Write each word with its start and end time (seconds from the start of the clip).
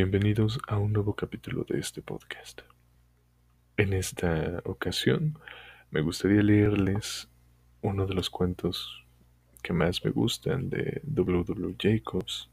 Bienvenidos 0.00 0.60
a 0.68 0.78
un 0.78 0.92
nuevo 0.92 1.14
capítulo 1.14 1.66
de 1.68 1.80
este 1.80 2.02
podcast. 2.02 2.60
En 3.76 3.92
esta 3.92 4.62
ocasión 4.64 5.36
me 5.90 6.02
gustaría 6.02 6.40
leerles 6.40 7.28
uno 7.82 8.06
de 8.06 8.14
los 8.14 8.30
cuentos 8.30 9.04
que 9.60 9.72
más 9.72 10.04
me 10.04 10.12
gustan 10.12 10.70
de 10.70 11.00
W. 11.02 11.74
Jacobs. 11.76 12.48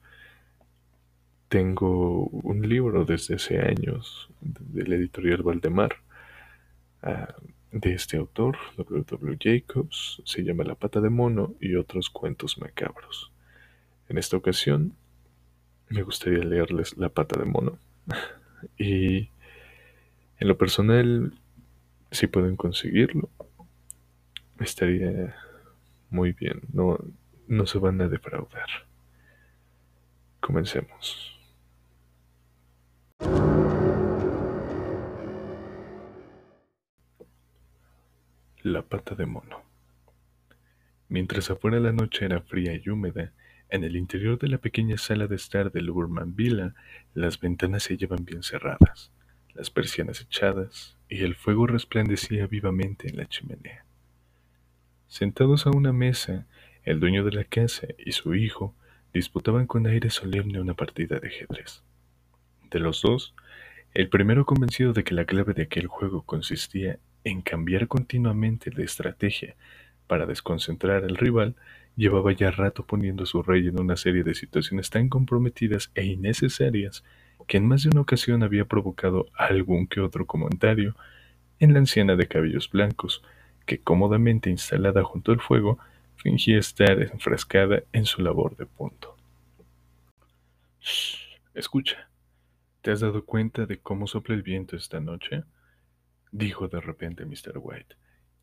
Tengo 1.48 2.26
un 2.26 2.68
libro 2.68 3.06
desde 3.06 3.36
hace 3.36 3.60
años 3.60 4.28
del 4.42 4.94
editorial 4.94 5.44
Valdemar 5.44 5.98
ah, 7.04 7.36
de 7.72 7.94
este 7.94 8.18
autor, 8.18 8.58
W. 8.76 9.38
Jacobs. 9.40 10.20
Se 10.26 10.42
llama 10.44 10.64
La 10.64 10.74
pata 10.74 11.00
de 11.00 11.12
mono 11.12 11.54
y 11.60 11.76
otros 11.76 12.10
cuentos 12.10 12.58
macabros. 12.58 13.32
En 14.10 14.18
esta 14.18 14.36
ocasión 14.36 14.96
me 15.90 16.04
gustaría 16.04 16.44
leerles 16.44 16.98
La 16.98 17.10
pata 17.10 17.40
de 17.40 17.46
mono. 17.46 17.78
y 18.78 19.30
en 20.40 20.48
lo 20.48 20.58
personal, 20.58 21.34
si 22.12 22.28
pueden 22.28 22.56
conseguirlo, 22.56 23.30
estaría 24.60 25.36
muy 26.10 26.34
bien. 26.34 26.62
No, 26.74 26.98
no 27.48 27.66
se 27.66 27.80
van 27.80 28.02
a 28.02 28.08
defraudar. 28.08 28.68
Comencemos. 30.40 31.32
La 38.62 38.82
pata 38.82 39.16
de 39.16 39.26
mono. 39.26 39.64
Mientras 41.08 41.52
afuera 41.52 41.80
la 41.80 41.92
noche 41.92 42.26
era 42.26 42.42
fría 42.42 42.74
y 42.74 42.90
húmeda, 42.90 43.32
en 43.70 43.84
el 43.84 43.96
interior 43.96 44.38
de 44.38 44.48
la 44.48 44.58
pequeña 44.58 44.98
sala 44.98 45.28
de 45.28 45.36
estar 45.36 45.72
de 45.72 45.82
Lurman 45.82 46.36
Villa, 46.36 46.74
las 47.14 47.40
ventanas 47.40 47.84
se 47.84 47.98
llevan 47.98 48.26
bien 48.26 48.44
cerradas, 48.44 49.12
las 49.54 49.70
persianas 49.70 50.22
echadas, 50.22 50.98
y 51.10 51.24
el 51.24 51.36
fuego 51.36 51.68
resplandecía 51.68 52.48
vivamente 52.48 53.10
en 53.10 53.18
la 53.18 53.26
chimenea. 53.26 53.86
Sentados 55.08 55.68
a 55.68 55.72
una 55.72 55.94
mesa, 55.94 56.46
el 56.84 57.00
dueño 57.00 57.24
de 57.24 57.32
la 57.32 57.44
casa 57.44 57.88
y 57.98 58.12
su 58.12 58.36
hijo 58.36 58.76
disputaban 59.14 59.66
con 59.66 59.88
aire 59.88 60.10
solemne 60.10 60.60
una 60.60 60.74
partida 60.74 61.20
de 61.20 61.28
ajedrez. 61.28 61.84
De 62.70 62.80
los 62.80 63.02
dos, 63.02 63.34
el 63.94 64.10
primero 64.10 64.46
convencido 64.46 64.92
de 64.92 65.04
que 65.04 65.14
la 65.16 65.26
clave 65.26 65.54
de 65.54 65.64
aquel 65.64 65.88
juego 65.88 66.24
consistía 66.24 67.00
en 67.24 67.42
cambiar 67.42 67.88
continuamente 67.88 68.70
de 68.70 68.84
estrategia 68.84 69.56
para 70.08 70.26
desconcentrar 70.26 71.04
al 71.04 71.16
rival, 71.16 71.56
llevaba 71.96 72.32
ya 72.34 72.52
rato 72.52 72.86
poniendo 72.86 73.24
a 73.24 73.28
su 73.28 73.42
rey 73.42 73.68
en 73.68 73.80
una 73.80 73.96
serie 73.96 74.24
de 74.24 74.36
situaciones 74.36 74.90
tan 74.90 75.10
comprometidas 75.10 75.92
e 75.96 76.06
innecesarias 76.06 77.04
que 77.48 77.58
en 77.58 77.68
más 77.68 77.84
de 77.84 77.90
una 77.90 78.02
ocasión 78.02 78.44
había 78.44 78.66
provocado 78.66 79.28
algún 79.36 79.88
que 79.88 80.02
otro 80.02 80.26
comentario 80.26 80.96
en 81.60 81.74
la 81.74 81.80
anciana 81.80 82.16
de 82.16 82.28
cabellos 82.28 82.70
blancos, 82.70 83.24
que 83.66 83.80
cómodamente 83.80 84.50
instalada 84.50 85.04
junto 85.04 85.32
al 85.32 85.40
fuego, 85.40 85.80
fingía 86.18 86.58
estar 86.58 87.02
enfrascada 87.02 87.84
en 87.94 88.06
su 88.06 88.22
labor 88.22 88.56
de 88.58 88.66
punto. 88.66 89.16
Escucha. 91.54 92.10
¿Te 92.82 92.92
has 92.92 93.00
dado 93.00 93.26
cuenta 93.26 93.66
de 93.66 93.80
cómo 93.80 94.06
sopla 94.06 94.36
el 94.36 94.44
viento 94.44 94.76
esta 94.76 95.00
noche? 95.00 95.44
dijo 96.32 96.68
de 96.68 96.82
repente 96.82 97.26
Mr. 97.26 97.58
White 97.58 97.96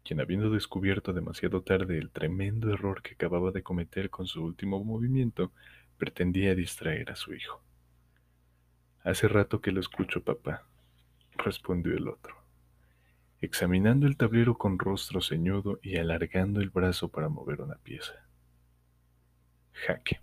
quien 0.05 0.21
habiendo 0.21 0.51
descubierto 0.51 1.13
demasiado 1.13 1.63
tarde 1.63 1.99
el 1.99 2.11
tremendo 2.11 2.73
error 2.73 3.03
que 3.03 3.15
acababa 3.15 3.51
de 3.53 3.63
cometer 3.63 4.11
con 4.11 4.27
su 4.27 4.45
último 4.45 4.83
movimiento, 4.85 5.53
pretendía 5.97 6.55
distraer 6.55 7.11
a 7.11 7.17
su 7.17 7.35
hijo. 7.35 7.63
Hace 9.05 9.29
rato 9.29 9.61
que 9.61 9.73
lo 9.73 9.81
escucho, 9.81 10.23
papá, 10.23 10.65
respondió 11.37 11.97
el 11.97 12.09
otro, 12.09 12.37
examinando 13.41 14.07
el 14.07 14.17
tablero 14.17 14.57
con 14.57 14.79
rostro 14.79 15.21
ceñudo 15.21 15.79
y 15.83 15.97
alargando 15.97 16.61
el 16.61 16.71
brazo 16.71 17.09
para 17.09 17.29
mover 17.29 17.61
una 17.61 17.77
pieza. 17.77 18.15
Jaque. 19.73 20.21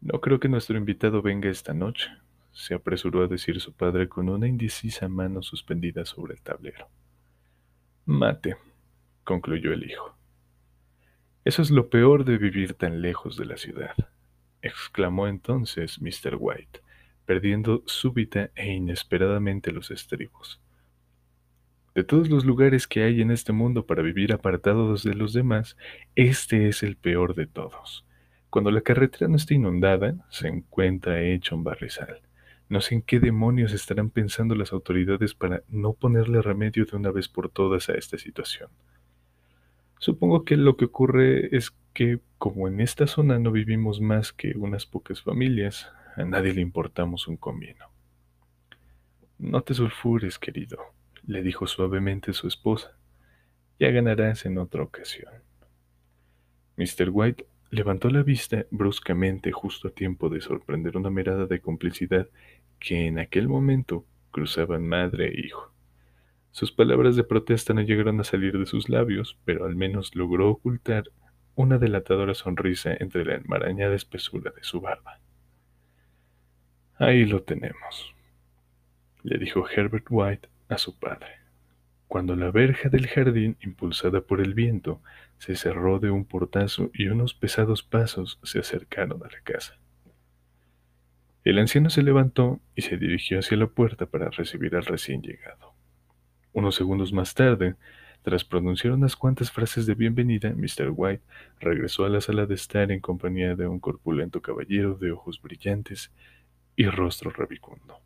No 0.00 0.20
creo 0.20 0.38
que 0.38 0.48
nuestro 0.48 0.76
invitado 0.76 1.22
venga 1.22 1.50
esta 1.50 1.74
noche, 1.74 2.08
se 2.52 2.74
apresuró 2.74 3.22
a 3.22 3.28
decir 3.28 3.60
su 3.60 3.72
padre 3.72 4.08
con 4.08 4.28
una 4.28 4.48
indecisa 4.48 5.08
mano 5.08 5.42
suspendida 5.42 6.04
sobre 6.04 6.34
el 6.34 6.42
tablero. 6.42 6.88
Mate, 8.10 8.56
concluyó 9.22 9.74
el 9.74 9.84
hijo. 9.84 10.16
Eso 11.44 11.60
es 11.60 11.70
lo 11.70 11.90
peor 11.90 12.24
de 12.24 12.38
vivir 12.38 12.72
tan 12.72 13.02
lejos 13.02 13.36
de 13.36 13.44
la 13.44 13.58
ciudad, 13.58 13.94
exclamó 14.62 15.28
entonces 15.28 16.00
Mr. 16.00 16.38
White, 16.38 16.80
perdiendo 17.26 17.82
súbita 17.84 18.48
e 18.54 18.72
inesperadamente 18.72 19.72
los 19.72 19.90
estribos. 19.90 20.58
De 21.94 22.02
todos 22.02 22.30
los 22.30 22.46
lugares 22.46 22.86
que 22.86 23.02
hay 23.02 23.20
en 23.20 23.30
este 23.30 23.52
mundo 23.52 23.84
para 23.84 24.00
vivir 24.00 24.32
apartados 24.32 25.02
de 25.02 25.12
los 25.12 25.34
demás, 25.34 25.76
este 26.14 26.66
es 26.66 26.82
el 26.82 26.96
peor 26.96 27.34
de 27.34 27.46
todos. 27.46 28.06
Cuando 28.48 28.70
la 28.70 28.80
carretera 28.80 29.28
no 29.28 29.36
está 29.36 29.52
inundada, 29.52 30.14
se 30.30 30.48
encuentra 30.48 31.20
hecho 31.20 31.54
un 31.56 31.62
barrizal. 31.62 32.22
No 32.68 32.80
sé 32.80 32.96
en 32.96 33.02
qué 33.02 33.18
demonios 33.18 33.72
estarán 33.72 34.10
pensando 34.10 34.54
las 34.54 34.72
autoridades 34.72 35.34
para 35.34 35.62
no 35.68 35.94
ponerle 35.94 36.42
remedio 36.42 36.84
de 36.84 36.96
una 36.96 37.10
vez 37.10 37.28
por 37.28 37.48
todas 37.48 37.88
a 37.88 37.94
esta 37.94 38.18
situación. 38.18 38.70
Supongo 39.98 40.44
que 40.44 40.56
lo 40.56 40.76
que 40.76 40.84
ocurre 40.84 41.56
es 41.56 41.72
que, 41.92 42.20
como 42.36 42.68
en 42.68 42.80
esta 42.80 43.06
zona 43.06 43.38
no 43.38 43.50
vivimos 43.50 44.00
más 44.00 44.32
que 44.32 44.52
unas 44.56 44.86
pocas 44.86 45.22
familias, 45.22 45.90
a 46.16 46.24
nadie 46.24 46.52
le 46.52 46.60
importamos 46.60 47.26
un 47.26 47.36
comino. 47.36 47.86
No 49.38 49.62
te 49.62 49.72
sulfures, 49.74 50.38
querido, 50.38 50.78
le 51.26 51.42
dijo 51.42 51.66
suavemente 51.66 52.32
su 52.32 52.48
esposa. 52.48 52.96
Ya 53.80 53.90
ganarás 53.90 54.44
en 54.46 54.58
otra 54.58 54.82
ocasión. 54.82 55.32
Mr. 56.76 57.10
White 57.10 57.46
levantó 57.70 58.08
la 58.10 58.22
vista 58.22 58.66
bruscamente 58.70 59.52
justo 59.52 59.88
a 59.88 59.90
tiempo 59.90 60.28
de 60.28 60.40
sorprender 60.40 60.96
una 60.96 61.10
mirada 61.10 61.46
de 61.46 61.60
complicidad 61.60 62.28
que 62.78 63.06
en 63.06 63.18
aquel 63.18 63.48
momento 63.48 64.04
cruzaban 64.30 64.86
madre 64.86 65.28
e 65.28 65.46
hijo. 65.46 65.72
Sus 66.50 66.72
palabras 66.72 67.16
de 67.16 67.24
protesta 67.24 67.74
no 67.74 67.82
llegaron 67.82 68.20
a 68.20 68.24
salir 68.24 68.58
de 68.58 68.66
sus 68.66 68.88
labios, 68.88 69.38
pero 69.44 69.66
al 69.66 69.76
menos 69.76 70.14
logró 70.14 70.50
ocultar 70.50 71.04
una 71.54 71.78
delatadora 71.78 72.34
sonrisa 72.34 72.94
entre 72.98 73.24
la 73.24 73.34
enmarañada 73.34 73.94
espesura 73.94 74.52
de 74.54 74.62
su 74.62 74.80
barba. 74.80 75.20
Ahí 76.94 77.24
lo 77.26 77.42
tenemos, 77.42 78.14
le 79.22 79.38
dijo 79.38 79.68
Herbert 79.68 80.06
White 80.10 80.48
a 80.68 80.78
su 80.78 80.98
padre, 80.98 81.38
cuando 82.08 82.34
la 82.36 82.50
verja 82.50 82.88
del 82.88 83.06
jardín, 83.06 83.56
impulsada 83.60 84.20
por 84.20 84.40
el 84.40 84.54
viento, 84.54 85.02
se 85.36 85.54
cerró 85.56 85.98
de 85.98 86.10
un 86.10 86.24
portazo 86.24 86.90
y 86.94 87.08
unos 87.08 87.34
pesados 87.34 87.82
pasos 87.82 88.40
se 88.42 88.58
acercaron 88.58 89.22
a 89.22 89.28
la 89.28 89.40
casa. 89.42 89.78
El 91.48 91.58
anciano 91.58 91.88
se 91.88 92.02
levantó 92.02 92.60
y 92.76 92.82
se 92.82 92.98
dirigió 92.98 93.38
hacia 93.38 93.56
la 93.56 93.68
puerta 93.68 94.04
para 94.04 94.28
recibir 94.28 94.76
al 94.76 94.84
recién 94.84 95.22
llegado. 95.22 95.72
Unos 96.52 96.74
segundos 96.74 97.10
más 97.14 97.32
tarde, 97.32 97.76
tras 98.20 98.44
pronunciar 98.44 98.92
unas 98.92 99.16
cuantas 99.16 99.50
frases 99.50 99.86
de 99.86 99.94
bienvenida, 99.94 100.52
Mr. 100.52 100.92
White 100.94 101.24
regresó 101.58 102.04
a 102.04 102.10
la 102.10 102.20
sala 102.20 102.44
de 102.44 102.54
estar 102.54 102.92
en 102.92 103.00
compañía 103.00 103.56
de 103.56 103.66
un 103.66 103.80
corpulento 103.80 104.42
caballero 104.42 104.96
de 104.96 105.10
ojos 105.10 105.40
brillantes 105.40 106.12
y 106.76 106.84
rostro 106.84 107.30
rabicundo. 107.30 107.98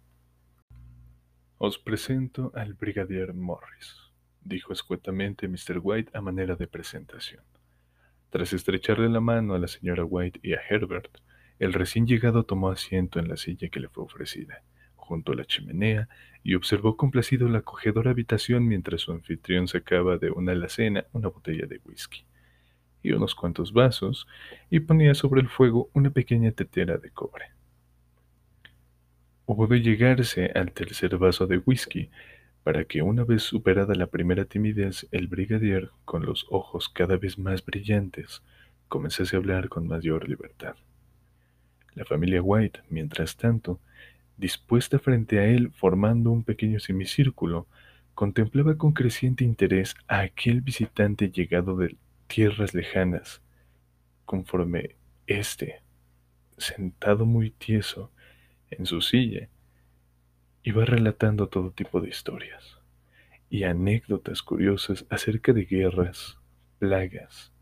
Os 1.58 1.80
presento 1.80 2.52
al 2.54 2.74
brigadier 2.74 3.34
Morris, 3.34 4.12
dijo 4.40 4.72
escuetamente 4.72 5.48
Mr. 5.48 5.80
White 5.82 6.12
a 6.16 6.20
manera 6.20 6.54
de 6.54 6.68
presentación. 6.68 7.42
Tras 8.30 8.52
estrecharle 8.52 9.08
la 9.08 9.20
mano 9.20 9.54
a 9.54 9.58
la 9.58 9.66
señora 9.66 10.04
White 10.04 10.38
y 10.44 10.52
a 10.52 10.60
Herbert, 10.70 11.18
el 11.62 11.72
recién 11.72 12.08
llegado 12.08 12.42
tomó 12.42 12.70
asiento 12.70 13.20
en 13.20 13.28
la 13.28 13.36
silla 13.36 13.68
que 13.68 13.78
le 13.78 13.88
fue 13.88 14.02
ofrecida, 14.02 14.64
junto 14.96 15.30
a 15.30 15.36
la 15.36 15.44
chimenea, 15.44 16.08
y 16.42 16.56
observó 16.56 16.96
complacido 16.96 17.48
la 17.48 17.58
acogedora 17.58 18.10
habitación 18.10 18.66
mientras 18.66 19.02
su 19.02 19.12
anfitrión 19.12 19.68
sacaba 19.68 20.18
de 20.18 20.32
una 20.32 20.50
alacena 20.50 21.04
una 21.12 21.28
botella 21.28 21.66
de 21.66 21.80
whisky 21.84 22.24
y 23.00 23.12
unos 23.12 23.36
cuantos 23.36 23.72
vasos, 23.72 24.26
y 24.70 24.80
ponía 24.80 25.14
sobre 25.14 25.40
el 25.40 25.48
fuego 25.48 25.88
una 25.92 26.10
pequeña 26.10 26.50
tetera 26.50 26.98
de 26.98 27.10
cobre. 27.10 27.44
Hubo 29.46 29.68
de 29.68 29.82
llegarse 29.82 30.50
al 30.56 30.72
tercer 30.72 31.16
vaso 31.16 31.46
de 31.46 31.58
whisky 31.58 32.10
para 32.64 32.86
que 32.86 33.02
una 33.02 33.22
vez 33.22 33.44
superada 33.44 33.94
la 33.94 34.08
primera 34.08 34.46
timidez, 34.46 35.06
el 35.12 35.28
brigadier, 35.28 35.90
con 36.04 36.26
los 36.26 36.44
ojos 36.50 36.88
cada 36.88 37.18
vez 37.18 37.38
más 37.38 37.64
brillantes, 37.64 38.42
comenzase 38.88 39.36
a 39.36 39.38
hablar 39.38 39.68
con 39.68 39.86
mayor 39.86 40.28
libertad. 40.28 40.74
La 41.94 42.04
familia 42.04 42.42
White, 42.42 42.80
mientras 42.88 43.36
tanto, 43.36 43.80
dispuesta 44.36 44.98
frente 44.98 45.38
a 45.38 45.46
él 45.46 45.70
formando 45.70 46.30
un 46.30 46.42
pequeño 46.42 46.80
semicírculo, 46.80 47.66
contemplaba 48.14 48.76
con 48.76 48.92
creciente 48.92 49.44
interés 49.44 49.94
a 50.08 50.20
aquel 50.20 50.60
visitante 50.60 51.30
llegado 51.30 51.76
de 51.76 51.96
tierras 52.26 52.74
lejanas, 52.74 53.40
conforme 54.24 54.96
éste, 55.26 55.82
sentado 56.56 57.26
muy 57.26 57.50
tieso, 57.50 58.10
en 58.70 58.86
su 58.86 59.02
silla, 59.02 59.48
iba 60.62 60.84
relatando 60.84 61.48
todo 61.48 61.72
tipo 61.72 62.00
de 62.00 62.08
historias 62.08 62.78
y 63.50 63.64
anécdotas 63.64 64.42
curiosas 64.42 65.04
acerca 65.10 65.52
de 65.52 65.64
guerras, 65.66 66.38
plagas 66.78 67.52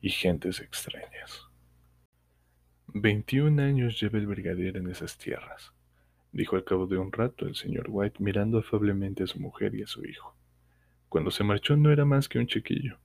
y 0.00 0.10
gentes 0.10 0.60
extrañas. 0.60 1.51
Veintiún 2.94 3.58
años 3.58 3.98
lleva 3.98 4.18
el 4.18 4.26
brigadier 4.26 4.76
en 4.76 4.90
esas 4.90 5.16
tierras, 5.16 5.72
dijo 6.30 6.56
al 6.56 6.64
cabo 6.64 6.86
de 6.86 6.98
un 6.98 7.10
rato 7.10 7.46
el 7.46 7.54
señor 7.54 7.86
White 7.88 8.22
mirando 8.22 8.58
afablemente 8.58 9.22
a 9.22 9.26
su 9.26 9.40
mujer 9.40 9.74
y 9.74 9.82
a 9.82 9.86
su 9.86 10.04
hijo. 10.04 10.36
Cuando 11.08 11.30
se 11.30 11.42
marchó 11.42 11.74
no 11.74 11.90
era 11.90 12.04
más 12.04 12.28
que 12.28 12.38
un 12.38 12.46
chiquillo. 12.46 12.98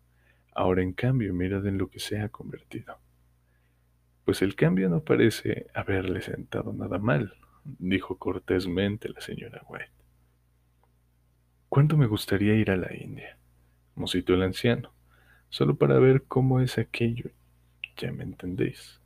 Ahora 0.53 0.81
en 0.83 0.91
cambio 0.91 1.33
mirad 1.33 1.65
en 1.67 1.77
lo 1.77 1.89
que 1.89 1.99
se 1.99 2.19
ha 2.19 2.27
convertido. 2.27 2.97
Pues 4.25 4.41
el 4.41 4.55
cambio 4.55 4.89
no 4.89 5.05
parece 5.05 5.67
haberle 5.73 6.21
sentado 6.21 6.73
nada 6.73 6.97
mal, 6.97 7.33
dijo 7.63 8.17
cortésmente 8.17 9.07
la 9.07 9.21
señora 9.21 9.61
White. 9.69 9.91
¿Cuánto 11.69 11.95
me 11.95 12.07
gustaría 12.07 12.55
ir 12.55 12.71
a 12.71 12.75
la 12.75 12.93
India? 12.93 13.37
musitó 13.95 14.33
el 14.33 14.41
anciano, 14.41 14.91
solo 15.47 15.77
para 15.77 15.97
ver 15.97 16.23
cómo 16.27 16.59
es 16.59 16.77
aquello. 16.77 17.31
Ya 17.95 18.11
me 18.11 18.25
entendéis. 18.25 18.99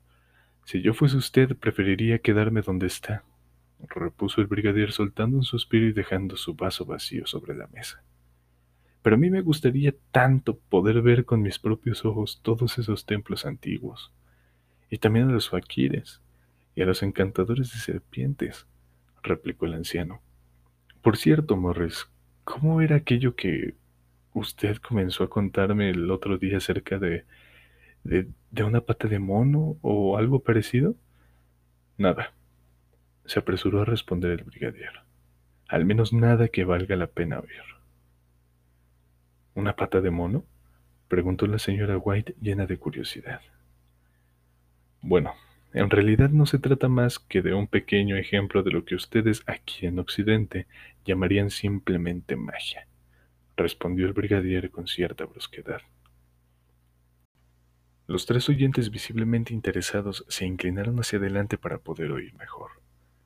Si 0.65 0.81
yo 0.81 0.93
fuese 0.93 1.17
usted, 1.17 1.55
preferiría 1.55 2.19
quedarme 2.19 2.61
donde 2.61 2.87
está, 2.87 3.23
repuso 3.89 4.41
el 4.41 4.47
brigadier 4.47 4.91
soltando 4.91 5.37
un 5.37 5.43
suspiro 5.43 5.87
y 5.87 5.93
dejando 5.93 6.37
su 6.37 6.53
vaso 6.53 6.85
vacío 6.85 7.25
sobre 7.25 7.55
la 7.55 7.67
mesa. 7.67 8.03
Pero 9.01 9.15
a 9.15 9.19
mí 9.19 9.29
me 9.29 9.41
gustaría 9.41 9.95
tanto 10.11 10.57
poder 10.57 11.01
ver 11.01 11.25
con 11.25 11.41
mis 11.41 11.57
propios 11.57 12.05
ojos 12.05 12.39
todos 12.43 12.77
esos 12.77 13.05
templos 13.05 13.45
antiguos, 13.45 14.11
y 14.89 14.99
también 14.99 15.29
a 15.29 15.31
los 15.31 15.49
faquires 15.49 16.21
y 16.75 16.81
a 16.81 16.85
los 16.85 17.01
encantadores 17.01 17.71
de 17.73 17.79
serpientes, 17.79 18.67
replicó 19.23 19.65
el 19.65 19.73
anciano. 19.73 20.21
Por 21.01 21.17
cierto, 21.17 21.57
Morris, 21.57 22.07
¿cómo 22.43 22.81
era 22.81 22.97
aquello 22.97 23.35
que 23.35 23.75
usted 24.33 24.77
comenzó 24.77 25.23
a 25.23 25.29
contarme 25.29 25.89
el 25.89 26.09
otro 26.11 26.37
día 26.37 26.57
acerca 26.57 26.99
de, 26.99 27.25
de, 28.03 28.27
una 28.63 28.81
pata 28.81 29.07
de 29.07 29.19
mono 29.19 29.77
o 29.81 30.18
algo 30.18 30.39
parecido? 30.39 30.95
Nada, 31.98 32.33
se 33.25 33.39
apresuró 33.39 33.81
a 33.81 33.86
responder 33.86 34.31
el 34.31 34.44
brigadier. 34.44 35.01
Al 35.68 35.86
menos 35.86 36.13
nada 36.13 36.48
que 36.50 36.65
valga 36.65 36.95
la 36.95 37.07
pena 37.07 37.39
oír. 37.39 37.63
¿Una 39.56 39.75
pata 39.75 40.01
de 40.01 40.12
mono? 40.12 40.45
preguntó 41.07 41.45
la 41.45 41.59
señora 41.59 41.98
White 41.98 42.36
llena 42.42 42.65
de 42.65 42.77
curiosidad. 42.77 43.42
Bueno, 45.01 45.33
en 45.74 45.89
realidad 45.89 46.30
no 46.30 46.45
se 46.45 46.59
trata 46.59 46.88
más 46.88 47.19
que 47.19 47.42
de 47.42 47.53
un 47.53 47.68
pequeño 47.68 48.15
ejemplo 48.15 48.63
de 48.63 48.71
lo 48.71 48.86
que 48.86 48.95
ustedes 48.95 49.44
aquí 49.45 49.86
en 49.86 50.00
Occidente 50.00 50.68
llamarían 51.06 51.50
simplemente 51.50 52.36
magia, 52.36 52.88
respondió 53.56 54.06
el 54.06 54.13
brigadier 54.13 54.69
con 54.69 54.88
cierta 54.88 55.25
brusquedad. 55.25 55.81
Los 58.07 58.25
tres 58.25 58.50
oyentes 58.50 58.92
visiblemente 58.92 59.53
interesados 59.53 60.25
se 60.27 60.45
inclinaron 60.45 61.00
hacia 61.00 61.19
adelante 61.19 61.57
para 61.57 61.77
poder 61.77 62.12
oír 62.12 62.33
mejor. 62.36 62.71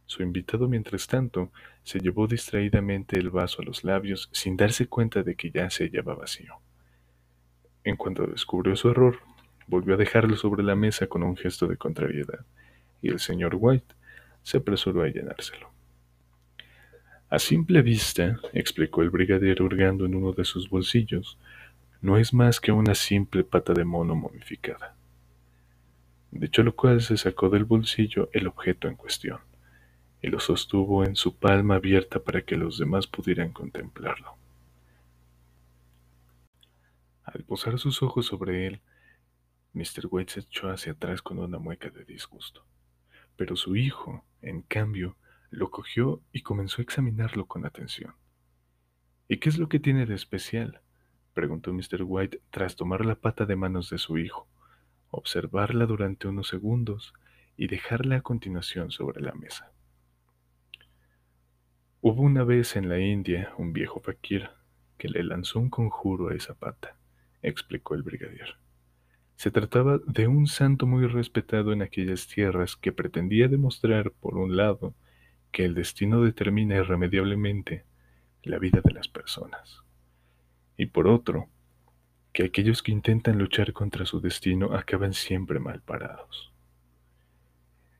Su 0.05 0.21
invitado, 0.21 0.67
mientras 0.67 1.07
tanto, 1.07 1.51
se 1.83 1.99
llevó 1.99 2.27
distraídamente 2.27 3.17
el 3.19 3.31
vaso 3.31 3.61
a 3.61 3.65
los 3.65 3.83
labios 3.83 4.29
sin 4.31 4.57
darse 4.57 4.87
cuenta 4.87 5.23
de 5.23 5.35
que 5.35 5.49
ya 5.49 5.69
se 5.69 5.85
hallaba 5.85 6.13
vacío. 6.15 6.55
En 7.83 7.95
cuanto 7.95 8.27
descubrió 8.27 8.75
su 8.75 8.89
error, 8.89 9.19
Volvió 9.67 9.95
a 9.95 9.97
dejarlo 9.97 10.37
sobre 10.37 10.63
la 10.63 10.75
mesa 10.75 11.07
con 11.07 11.23
un 11.23 11.35
gesto 11.35 11.67
de 11.67 11.77
contrariedad, 11.77 12.45
y 13.01 13.09
el 13.09 13.19
señor 13.19 13.57
White 13.59 13.95
se 14.43 14.57
apresuró 14.57 15.01
a 15.01 15.07
llenárselo. 15.07 15.71
A 17.29 17.39
simple 17.39 17.81
vista, 17.81 18.39
explicó 18.53 19.01
el 19.01 19.09
brigadier 19.09 19.63
hurgando 19.63 20.05
en 20.05 20.13
uno 20.13 20.33
de 20.33 20.45
sus 20.45 20.69
bolsillos, 20.69 21.39
no 22.01 22.17
es 22.17 22.33
más 22.33 22.59
que 22.59 22.71
una 22.71 22.95
simple 22.95 23.43
pata 23.43 23.73
de 23.73 23.85
mono 23.85 24.15
momificada. 24.15 24.95
Dicho 26.31 26.63
lo 26.63 26.75
cual 26.75 27.01
se 27.01 27.17
sacó 27.17 27.49
del 27.49 27.65
bolsillo 27.65 28.29
el 28.33 28.47
objeto 28.47 28.87
en 28.87 28.95
cuestión, 28.95 29.39
y 30.21 30.27
lo 30.27 30.39
sostuvo 30.39 31.03
en 31.03 31.15
su 31.15 31.37
palma 31.37 31.75
abierta 31.75 32.19
para 32.19 32.41
que 32.41 32.57
los 32.57 32.77
demás 32.77 33.07
pudieran 33.07 33.51
contemplarlo. 33.51 34.37
Al 37.23 37.43
posar 37.43 37.79
sus 37.79 38.03
ojos 38.03 38.25
sobre 38.25 38.67
él, 38.67 38.81
Mr. 39.73 40.07
White 40.09 40.33
se 40.33 40.39
echó 40.41 40.69
hacia 40.69 40.93
atrás 40.93 41.21
con 41.21 41.37
una 41.37 41.59
mueca 41.59 41.89
de 41.89 42.05
disgusto. 42.05 42.65
Pero 43.35 43.55
su 43.55 43.75
hijo, 43.75 44.23
en 44.41 44.61
cambio, 44.61 45.17
lo 45.49 45.69
cogió 45.69 46.21
y 46.31 46.41
comenzó 46.41 46.81
a 46.81 46.83
examinarlo 46.83 47.45
con 47.45 47.65
atención. 47.65 48.15
¿Y 49.27 49.37
qué 49.37 49.49
es 49.49 49.57
lo 49.57 49.67
que 49.67 49.79
tiene 49.79 50.05
de 50.05 50.15
especial? 50.15 50.81
Preguntó 51.35 51.71
Mr. 51.71 52.01
White 52.01 52.41
tras 52.49 52.75
tomar 52.75 53.05
la 53.05 53.13
pata 53.13 53.45
de 53.45 53.55
manos 53.55 53.91
de 53.91 53.99
su 53.99 54.17
hijo, 54.17 54.47
observarla 55.11 55.85
durante 55.85 56.27
unos 56.27 56.47
segundos 56.47 57.13
y 57.57 57.67
dejarla 57.67 58.15
a 58.15 58.21
continuación 58.21 58.89
sobre 58.89 59.21
la 59.21 59.33
mesa. 59.33 59.71
Hubo 62.01 62.21
una 62.23 62.43
vez 62.43 62.75
en 62.75 62.89
la 62.89 62.99
India 62.99 63.53
un 63.57 63.73
viejo 63.73 63.99
fakir 63.99 64.49
que 64.97 65.09
le 65.09 65.23
lanzó 65.23 65.59
un 65.59 65.69
conjuro 65.69 66.29
a 66.29 66.33
esa 66.33 66.55
pata, 66.55 66.97
explicó 67.41 67.95
el 67.95 68.03
brigadier. 68.03 68.55
Se 69.35 69.51
trataba 69.51 69.99
de 70.07 70.27
un 70.27 70.47
santo 70.47 70.87
muy 70.87 71.05
respetado 71.07 71.73
en 71.73 71.81
aquellas 71.81 72.27
tierras 72.27 72.77
que 72.77 72.93
pretendía 72.93 73.49
demostrar, 73.49 74.11
por 74.11 74.37
un 74.37 74.55
lado, 74.55 74.95
que 75.51 75.65
el 75.65 75.75
destino 75.75 76.21
determina 76.21 76.77
irremediablemente 76.77 77.83
la 78.43 78.59
vida 78.59 78.81
de 78.83 78.93
las 78.93 79.09
personas, 79.09 79.84
y 80.77 80.87
por 80.87 81.07
otro, 81.07 81.47
que 82.33 82.43
aquellos 82.43 82.83
que 82.83 82.91
intentan 82.91 83.37
luchar 83.37 83.71
contra 83.73 84.05
su 84.05 84.19
destino 84.19 84.73
acaban 84.73 85.13
siempre 85.13 85.59
mal 85.59 85.81
parados. 85.81 86.51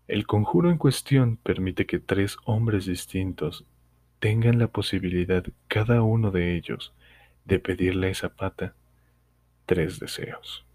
El 0.07 0.27
conjuro 0.27 0.69
en 0.69 0.77
cuestión 0.77 1.38
permite 1.38 1.86
que 1.86 2.00
tres 2.00 2.38
hombres 2.45 2.86
distintos 2.86 3.66
tengan 4.19 4.60
la 4.60 4.68
posibilidad, 4.68 5.44
cada 5.68 6.04
uno 6.04 6.31
de 6.31 6.56
ellos, 6.56 6.94
de 7.45 7.60
pedirle 7.60 8.07
a 8.07 8.12
esa 8.12 8.30
pata 8.30 8.75
tres 9.66 10.00
deseos. 10.00 10.66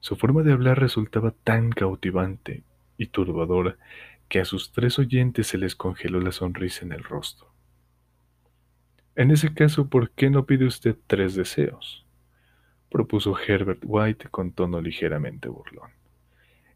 Su 0.00 0.16
forma 0.16 0.42
de 0.42 0.52
hablar 0.52 0.80
resultaba 0.80 1.32
tan 1.32 1.70
cautivante 1.70 2.62
y 2.96 3.06
turbadora 3.06 3.76
que 4.28 4.40
a 4.40 4.44
sus 4.44 4.72
tres 4.72 4.98
oyentes 4.98 5.48
se 5.48 5.58
les 5.58 5.74
congeló 5.74 6.20
la 6.20 6.32
sonrisa 6.32 6.84
en 6.84 6.92
el 6.92 7.02
rostro. 7.02 7.49
En 9.16 9.30
ese 9.30 9.52
caso, 9.52 9.88
¿por 9.88 10.10
qué 10.10 10.30
no 10.30 10.46
pide 10.46 10.66
usted 10.66 10.96
tres 11.06 11.34
deseos? 11.34 12.06
propuso 12.90 13.36
Herbert 13.38 13.82
White 13.84 14.28
con 14.30 14.52
tono 14.52 14.80
ligeramente 14.80 15.48
burlón. 15.48 15.90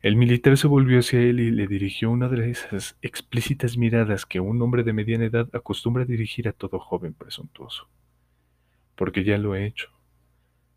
El 0.00 0.16
militar 0.16 0.56
se 0.56 0.66
volvió 0.66 1.00
hacia 1.00 1.20
él 1.20 1.40
y 1.40 1.50
le 1.50 1.66
dirigió 1.66 2.10
una 2.10 2.28
de 2.28 2.50
esas 2.50 2.96
explícitas 3.02 3.76
miradas 3.76 4.26
que 4.26 4.38
un 4.38 4.60
hombre 4.62 4.84
de 4.84 4.92
mediana 4.92 5.24
edad 5.24 5.48
acostumbra 5.52 6.04
dirigir 6.04 6.46
a 6.46 6.52
todo 6.52 6.78
joven 6.78 7.14
presuntuoso. 7.14 7.88
Porque 8.96 9.24
ya 9.24 9.38
lo 9.38 9.56
he 9.56 9.66
hecho, 9.66 9.90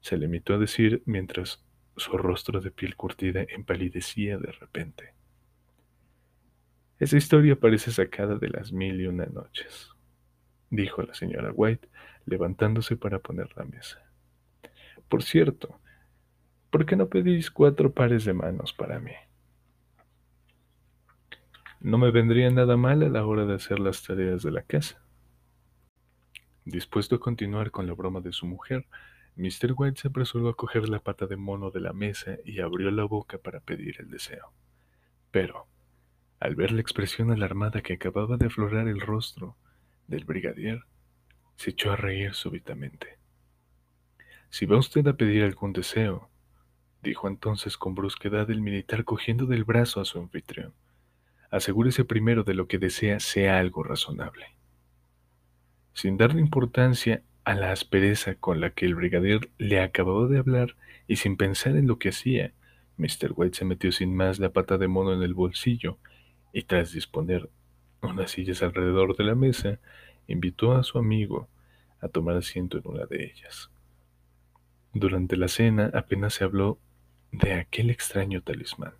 se 0.01 0.17
limitó 0.17 0.53
a 0.55 0.57
decir 0.57 1.03
mientras 1.05 1.63
su 1.97 2.17
rostro 2.17 2.61
de 2.61 2.71
piel 2.71 2.95
curtida 2.95 3.45
empalidecía 3.49 4.37
de 4.37 4.51
repente. 4.53 5.13
Esa 6.99 7.17
historia 7.17 7.59
parece 7.59 7.91
sacada 7.91 8.37
de 8.37 8.49
las 8.49 8.71
mil 8.71 9.01
y 9.01 9.07
una 9.07 9.25
noches, 9.25 9.89
dijo 10.69 11.01
la 11.01 11.13
señora 11.13 11.51
White, 11.53 11.87
levantándose 12.25 12.97
para 12.97 13.19
poner 13.19 13.49
la 13.55 13.65
mesa. 13.65 14.01
Por 15.09 15.23
cierto, 15.23 15.79
¿por 16.69 16.85
qué 16.85 16.95
no 16.95 17.07
pedís 17.07 17.49
cuatro 17.51 17.91
pares 17.93 18.25
de 18.25 18.33
manos 18.33 18.73
para 18.73 18.99
mí? 18.99 19.13
No 21.79 21.97
me 21.97 22.11
vendría 22.11 22.49
nada 22.49 22.75
mal 22.75 23.03
a 23.03 23.09
la 23.09 23.25
hora 23.25 23.45
de 23.45 23.55
hacer 23.55 23.79
las 23.79 24.03
tareas 24.03 24.43
de 24.43 24.51
la 24.51 24.63
casa. 24.63 25.01
Dispuesto 26.65 27.15
a 27.15 27.19
continuar 27.19 27.71
con 27.71 27.87
la 27.87 27.93
broma 27.93 28.19
de 28.19 28.33
su 28.33 28.45
mujer, 28.45 28.85
Mr. 29.37 29.73
White 29.77 30.01
se 30.01 30.07
apresuró 30.07 30.49
a 30.49 30.55
coger 30.55 30.89
la 30.89 30.99
pata 30.99 31.27
de 31.27 31.37
mono 31.37 31.69
de 31.69 31.79
la 31.79 31.93
mesa 31.93 32.37
y 32.43 32.59
abrió 32.59 32.89
la 32.89 33.03
boca 33.03 33.37
para 33.37 33.59
pedir 33.59 33.97
el 33.99 34.09
deseo. 34.09 34.51
Pero, 35.31 35.67
al 36.39 36.55
ver 36.55 36.71
la 36.71 36.81
expresión 36.81 37.31
alarmada 37.31 37.81
que 37.81 37.93
acababa 37.93 38.37
de 38.37 38.47
aflorar 38.47 38.87
el 38.87 38.99
rostro 38.99 39.55
del 40.07 40.25
brigadier, 40.25 40.83
se 41.55 41.71
echó 41.71 41.91
a 41.91 41.95
reír 41.95 42.33
súbitamente. 42.33 43.17
Si 44.49 44.65
va 44.65 44.77
usted 44.77 45.05
a 45.07 45.17
pedir 45.17 45.43
algún 45.43 45.73
deseo, 45.73 46.29
dijo 47.03 47.27
entonces 47.27 47.77
con 47.77 47.95
brusquedad 47.95 48.49
el 48.49 48.61
militar 48.61 49.03
cogiendo 49.03 49.45
del 49.45 49.63
brazo 49.63 50.01
a 50.01 50.05
su 50.05 50.19
anfitrión, 50.19 50.73
asegúrese 51.51 52.05
primero 52.05 52.43
de 52.43 52.53
lo 52.53 52.67
que 52.67 52.77
desea 52.77 53.19
sea 53.19 53.59
algo 53.59 53.83
razonable. 53.83 54.45
Sin 55.93 56.17
darle 56.17 56.41
importancia 56.41 57.23
a 57.43 57.55
la 57.55 57.71
aspereza 57.71 58.35
con 58.35 58.59
la 58.59 58.71
que 58.71 58.85
el 58.85 58.95
brigadier 58.95 59.49
le 59.57 59.81
acababa 59.81 60.27
de 60.27 60.37
hablar 60.37 60.75
y 61.07 61.15
sin 61.17 61.37
pensar 61.37 61.75
en 61.75 61.87
lo 61.87 61.97
que 61.97 62.09
hacía, 62.09 62.53
Mr. 62.97 63.31
White 63.35 63.57
se 63.57 63.65
metió 63.65 63.91
sin 63.91 64.15
más 64.15 64.39
la 64.39 64.51
pata 64.51 64.77
de 64.77 64.87
mono 64.87 65.13
en 65.13 65.21
el 65.21 65.33
bolsillo 65.33 65.97
y 66.51 66.63
tras 66.63 66.91
disponer 66.91 67.49
unas 68.01 68.31
sillas 68.31 68.61
alrededor 68.63 69.15
de 69.15 69.23
la 69.23 69.35
mesa, 69.35 69.79
invitó 70.27 70.73
a 70.73 70.83
su 70.83 70.97
amigo 70.97 71.47
a 72.01 72.07
tomar 72.07 72.37
asiento 72.37 72.77
en 72.77 72.83
una 72.85 73.05
de 73.05 73.25
ellas. 73.25 73.69
Durante 74.93 75.37
la 75.37 75.47
cena 75.47 75.91
apenas 75.93 76.35
se 76.35 76.43
habló 76.43 76.79
de 77.31 77.53
aquel 77.53 77.89
extraño 77.89 78.41
talismán, 78.41 78.93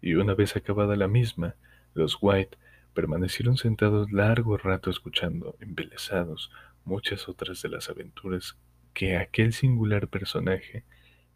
y 0.00 0.14
una 0.14 0.34
vez 0.34 0.56
acabada 0.56 0.96
la 0.96 1.08
misma, 1.08 1.54
los 1.94 2.18
White 2.20 2.56
permanecieron 2.94 3.56
sentados 3.56 4.12
largo 4.12 4.56
rato 4.56 4.90
escuchando, 4.90 5.56
embelesados, 5.60 6.50
muchas 6.84 7.28
otras 7.28 7.62
de 7.62 7.68
las 7.68 7.88
aventuras 7.88 8.56
que 8.92 9.16
aquel 9.16 9.52
singular 9.52 10.08
personaje 10.08 10.84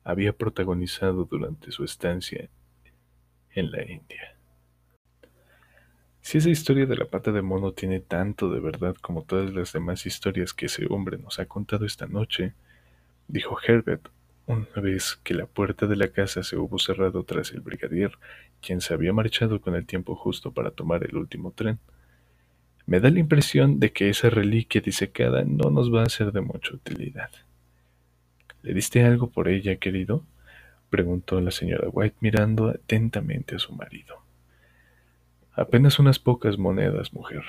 había 0.04 0.32
protagonizado 0.32 1.24
durante 1.24 1.72
su 1.72 1.84
estancia 1.84 2.48
en 3.50 3.70
la 3.70 3.82
India. 3.82 4.35
Si 6.26 6.38
esa 6.38 6.50
historia 6.50 6.86
de 6.86 6.96
la 6.96 7.04
pata 7.04 7.30
de 7.30 7.40
mono 7.40 7.70
tiene 7.70 8.00
tanto 8.00 8.50
de 8.50 8.58
verdad 8.58 8.96
como 9.00 9.22
todas 9.22 9.54
las 9.54 9.72
demás 9.72 10.06
historias 10.06 10.52
que 10.52 10.66
ese 10.66 10.84
hombre 10.90 11.18
nos 11.18 11.38
ha 11.38 11.46
contado 11.46 11.86
esta 11.86 12.08
noche, 12.08 12.52
dijo 13.28 13.56
Herbert, 13.64 14.08
una 14.48 14.66
vez 14.82 15.20
que 15.22 15.34
la 15.34 15.46
puerta 15.46 15.86
de 15.86 15.94
la 15.94 16.08
casa 16.08 16.42
se 16.42 16.56
hubo 16.56 16.80
cerrado 16.80 17.22
tras 17.22 17.52
el 17.52 17.60
brigadier, 17.60 18.18
quien 18.60 18.80
se 18.80 18.92
había 18.92 19.12
marchado 19.12 19.60
con 19.60 19.76
el 19.76 19.86
tiempo 19.86 20.16
justo 20.16 20.50
para 20.50 20.72
tomar 20.72 21.04
el 21.04 21.16
último 21.16 21.52
tren. 21.52 21.78
Me 22.86 22.98
da 22.98 23.08
la 23.08 23.20
impresión 23.20 23.78
de 23.78 23.92
que 23.92 24.08
esa 24.08 24.28
reliquia 24.28 24.80
disecada 24.80 25.44
no 25.44 25.70
nos 25.70 25.94
va 25.94 26.02
a 26.02 26.08
ser 26.08 26.32
de 26.32 26.40
mucha 26.40 26.74
utilidad. 26.74 27.30
¿Le 28.62 28.74
diste 28.74 29.04
algo 29.04 29.30
por 29.30 29.46
ella, 29.46 29.76
querido? 29.76 30.24
preguntó 30.90 31.40
la 31.40 31.52
señora 31.52 31.88
White 31.88 32.16
mirando 32.18 32.70
atentamente 32.70 33.54
a 33.54 33.60
su 33.60 33.72
marido. 33.72 34.25
Apenas 35.56 35.98
unas 35.98 36.18
pocas 36.18 36.58
monedas, 36.58 37.14
mujer, 37.14 37.42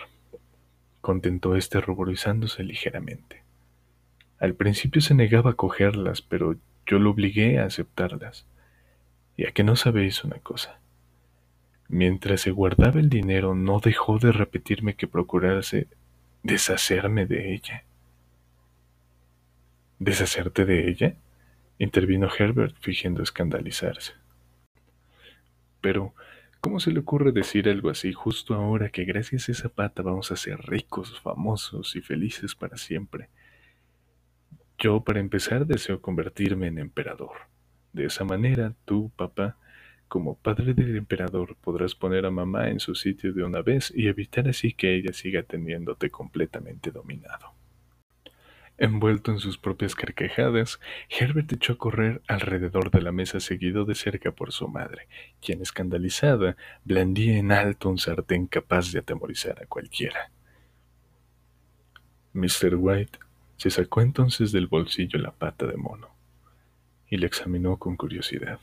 contentó 1.01 1.57
éste 1.57 1.81
ruborizándose 1.81 2.63
ligeramente. 2.63 3.43
Al 4.39 4.55
principio 4.55 5.01
se 5.01 5.13
negaba 5.13 5.51
a 5.51 5.55
cogerlas, 5.55 6.21
pero 6.21 6.55
yo 6.85 6.99
lo 6.99 7.09
obligué 7.09 7.59
a 7.59 7.65
aceptarlas. 7.65 8.45
Y 9.35 9.45
a 9.45 9.51
que 9.51 9.65
no 9.65 9.75
sabéis 9.75 10.23
una 10.23 10.37
cosa. 10.37 10.79
Mientras 11.89 12.39
se 12.41 12.51
guardaba 12.51 12.97
el 13.01 13.09
dinero, 13.09 13.55
no 13.55 13.81
dejó 13.81 14.19
de 14.19 14.31
repetirme 14.31 14.95
que 14.95 15.07
procurase 15.07 15.87
deshacerme 16.43 17.25
de 17.25 17.53
ella. 17.53 17.83
¿Deshacerte 19.99 20.63
de 20.63 20.89
ella? 20.89 21.15
intervino 21.77 22.29
Herbert, 22.33 22.75
fingiendo 22.79 23.21
escandalizarse. 23.21 24.13
Pero, 25.81 26.13
¿cómo 26.61 26.79
se 26.79 26.91
le 26.91 26.99
ocurre 26.99 27.31
decir 27.31 27.69
algo 27.69 27.89
así 27.89 28.13
justo 28.13 28.55
ahora 28.55 28.89
que 28.89 29.05
gracias 29.05 29.49
a 29.49 29.51
esa 29.51 29.69
pata 29.69 30.01
vamos 30.01 30.31
a 30.31 30.35
ser 30.35 30.59
ricos, 30.61 31.19
famosos 31.21 31.95
y 31.95 32.01
felices 32.01 32.55
para 32.55 32.77
siempre? 32.77 33.29
Yo, 34.77 35.03
para 35.03 35.19
empezar, 35.19 35.65
deseo 35.65 36.01
convertirme 36.01 36.67
en 36.67 36.77
emperador. 36.77 37.31
De 37.93 38.05
esa 38.05 38.23
manera, 38.23 38.75
tú, 38.85 39.11
papá, 39.15 39.57
como 40.07 40.37
padre 40.37 40.73
del 40.73 40.95
emperador, 40.95 41.55
podrás 41.59 41.95
poner 41.95 42.25
a 42.25 42.31
mamá 42.31 42.69
en 42.69 42.79
su 42.79 42.93
sitio 42.95 43.33
de 43.33 43.43
una 43.43 43.61
vez 43.61 43.91
y 43.95 44.07
evitar 44.07 44.47
así 44.47 44.73
que 44.73 44.95
ella 44.95 45.13
siga 45.13 45.43
teniéndote 45.43 46.11
completamente 46.11 46.91
dominado. 46.91 47.56
Envuelto 48.79 49.31
en 49.31 49.39
sus 49.39 49.57
propias 49.57 49.95
carcajadas, 49.95 50.79
Herbert 51.09 51.51
echó 51.51 51.73
a 51.73 51.77
correr 51.77 52.21
alrededor 52.27 52.91
de 52.91 53.01
la 53.01 53.11
mesa 53.11 53.39
seguido 53.39 53.85
de 53.85 53.95
cerca 53.95 54.31
por 54.31 54.51
su 54.51 54.67
madre, 54.67 55.07
quien 55.41 55.63
escandalizada 55.63 56.57
blandía 56.85 57.37
en 57.37 57.51
alto 57.51 57.89
un 57.89 57.97
sartén 57.97 58.45
capaz 58.45 58.91
de 58.91 58.99
atemorizar 58.99 59.61
a 59.63 59.65
cualquiera. 59.65 60.29
Mr. 62.33 62.75
White 62.75 63.17
se 63.57 63.71
sacó 63.71 64.01
entonces 64.01 64.51
del 64.51 64.67
bolsillo 64.67 65.17
la 65.17 65.31
pata 65.31 65.65
de 65.65 65.75
mono 65.75 66.09
y 67.09 67.17
la 67.17 67.25
examinó 67.25 67.77
con 67.77 67.95
curiosidad. 67.95 68.59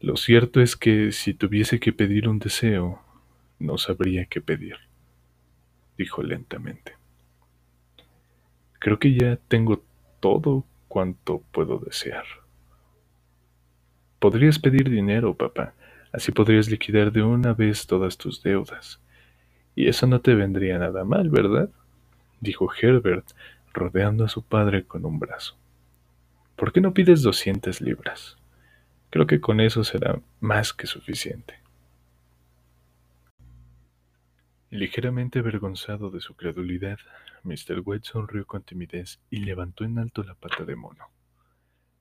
Lo 0.00 0.16
cierto 0.18 0.60
es 0.60 0.76
que 0.76 1.12
si 1.12 1.32
tuviese 1.32 1.80
que 1.80 1.94
pedir 1.94 2.28
un 2.28 2.40
deseo, 2.40 3.02
no 3.58 3.78
sabría 3.78 4.26
qué 4.26 4.42
pedir, 4.42 4.76
dijo 5.96 6.22
lentamente. 6.22 7.03
Creo 8.84 8.98
que 8.98 9.14
ya 9.14 9.38
tengo 9.48 9.82
todo 10.20 10.66
cuanto 10.88 11.42
puedo 11.52 11.78
desear. 11.78 12.26
Podrías 14.18 14.58
pedir 14.58 14.90
dinero, 14.90 15.34
papá, 15.34 15.72
así 16.12 16.32
podrías 16.32 16.68
liquidar 16.68 17.10
de 17.10 17.22
una 17.22 17.54
vez 17.54 17.86
todas 17.86 18.18
tus 18.18 18.42
deudas. 18.42 19.00
Y 19.74 19.88
eso 19.88 20.06
no 20.06 20.20
te 20.20 20.34
vendría 20.34 20.78
nada 20.78 21.02
mal, 21.02 21.30
¿verdad? 21.30 21.70
dijo 22.42 22.68
Herbert, 22.78 23.24
rodeando 23.72 24.22
a 24.22 24.28
su 24.28 24.42
padre 24.42 24.84
con 24.84 25.06
un 25.06 25.18
brazo. 25.18 25.56
¿Por 26.54 26.70
qué 26.70 26.82
no 26.82 26.92
pides 26.92 27.22
doscientas 27.22 27.80
libras? 27.80 28.36
Creo 29.08 29.26
que 29.26 29.40
con 29.40 29.62
eso 29.62 29.82
será 29.82 30.20
más 30.40 30.74
que 30.74 30.86
suficiente. 30.86 31.54
Ligeramente 34.74 35.38
avergonzado 35.38 36.10
de 36.10 36.20
su 36.20 36.34
credulidad, 36.34 36.98
Mr. 37.44 37.80
White 37.84 38.08
sonrió 38.08 38.44
con 38.44 38.64
timidez 38.64 39.20
y 39.30 39.36
levantó 39.36 39.84
en 39.84 40.00
alto 40.00 40.24
la 40.24 40.34
pata 40.34 40.64
de 40.64 40.74
mono, 40.74 41.12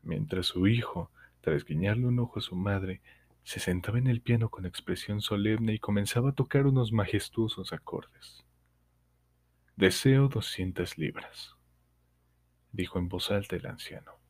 mientras 0.01 0.47
su 0.47 0.65
hijo, 0.65 1.11
tras 1.41 1.65
guiñarle 1.65 2.07
un 2.07 2.17
ojo 2.17 2.39
a 2.39 2.41
su 2.41 2.55
madre, 2.55 3.03
se 3.43 3.59
sentaba 3.59 3.99
en 3.99 4.07
el 4.07 4.21
piano 4.21 4.49
con 4.49 4.65
expresión 4.65 5.21
solemne 5.21 5.75
y 5.75 5.77
comenzaba 5.77 6.31
a 6.31 6.33
tocar 6.33 6.65
unos 6.65 6.91
majestuosos 6.91 7.73
acordes. 7.73 8.43
Deseo 9.75 10.27
doscientas 10.27 10.97
libras, 10.97 11.55
dijo 12.71 12.97
en 12.97 13.07
voz 13.07 13.29
alta 13.29 13.55
el 13.55 13.67
anciano. 13.67 14.22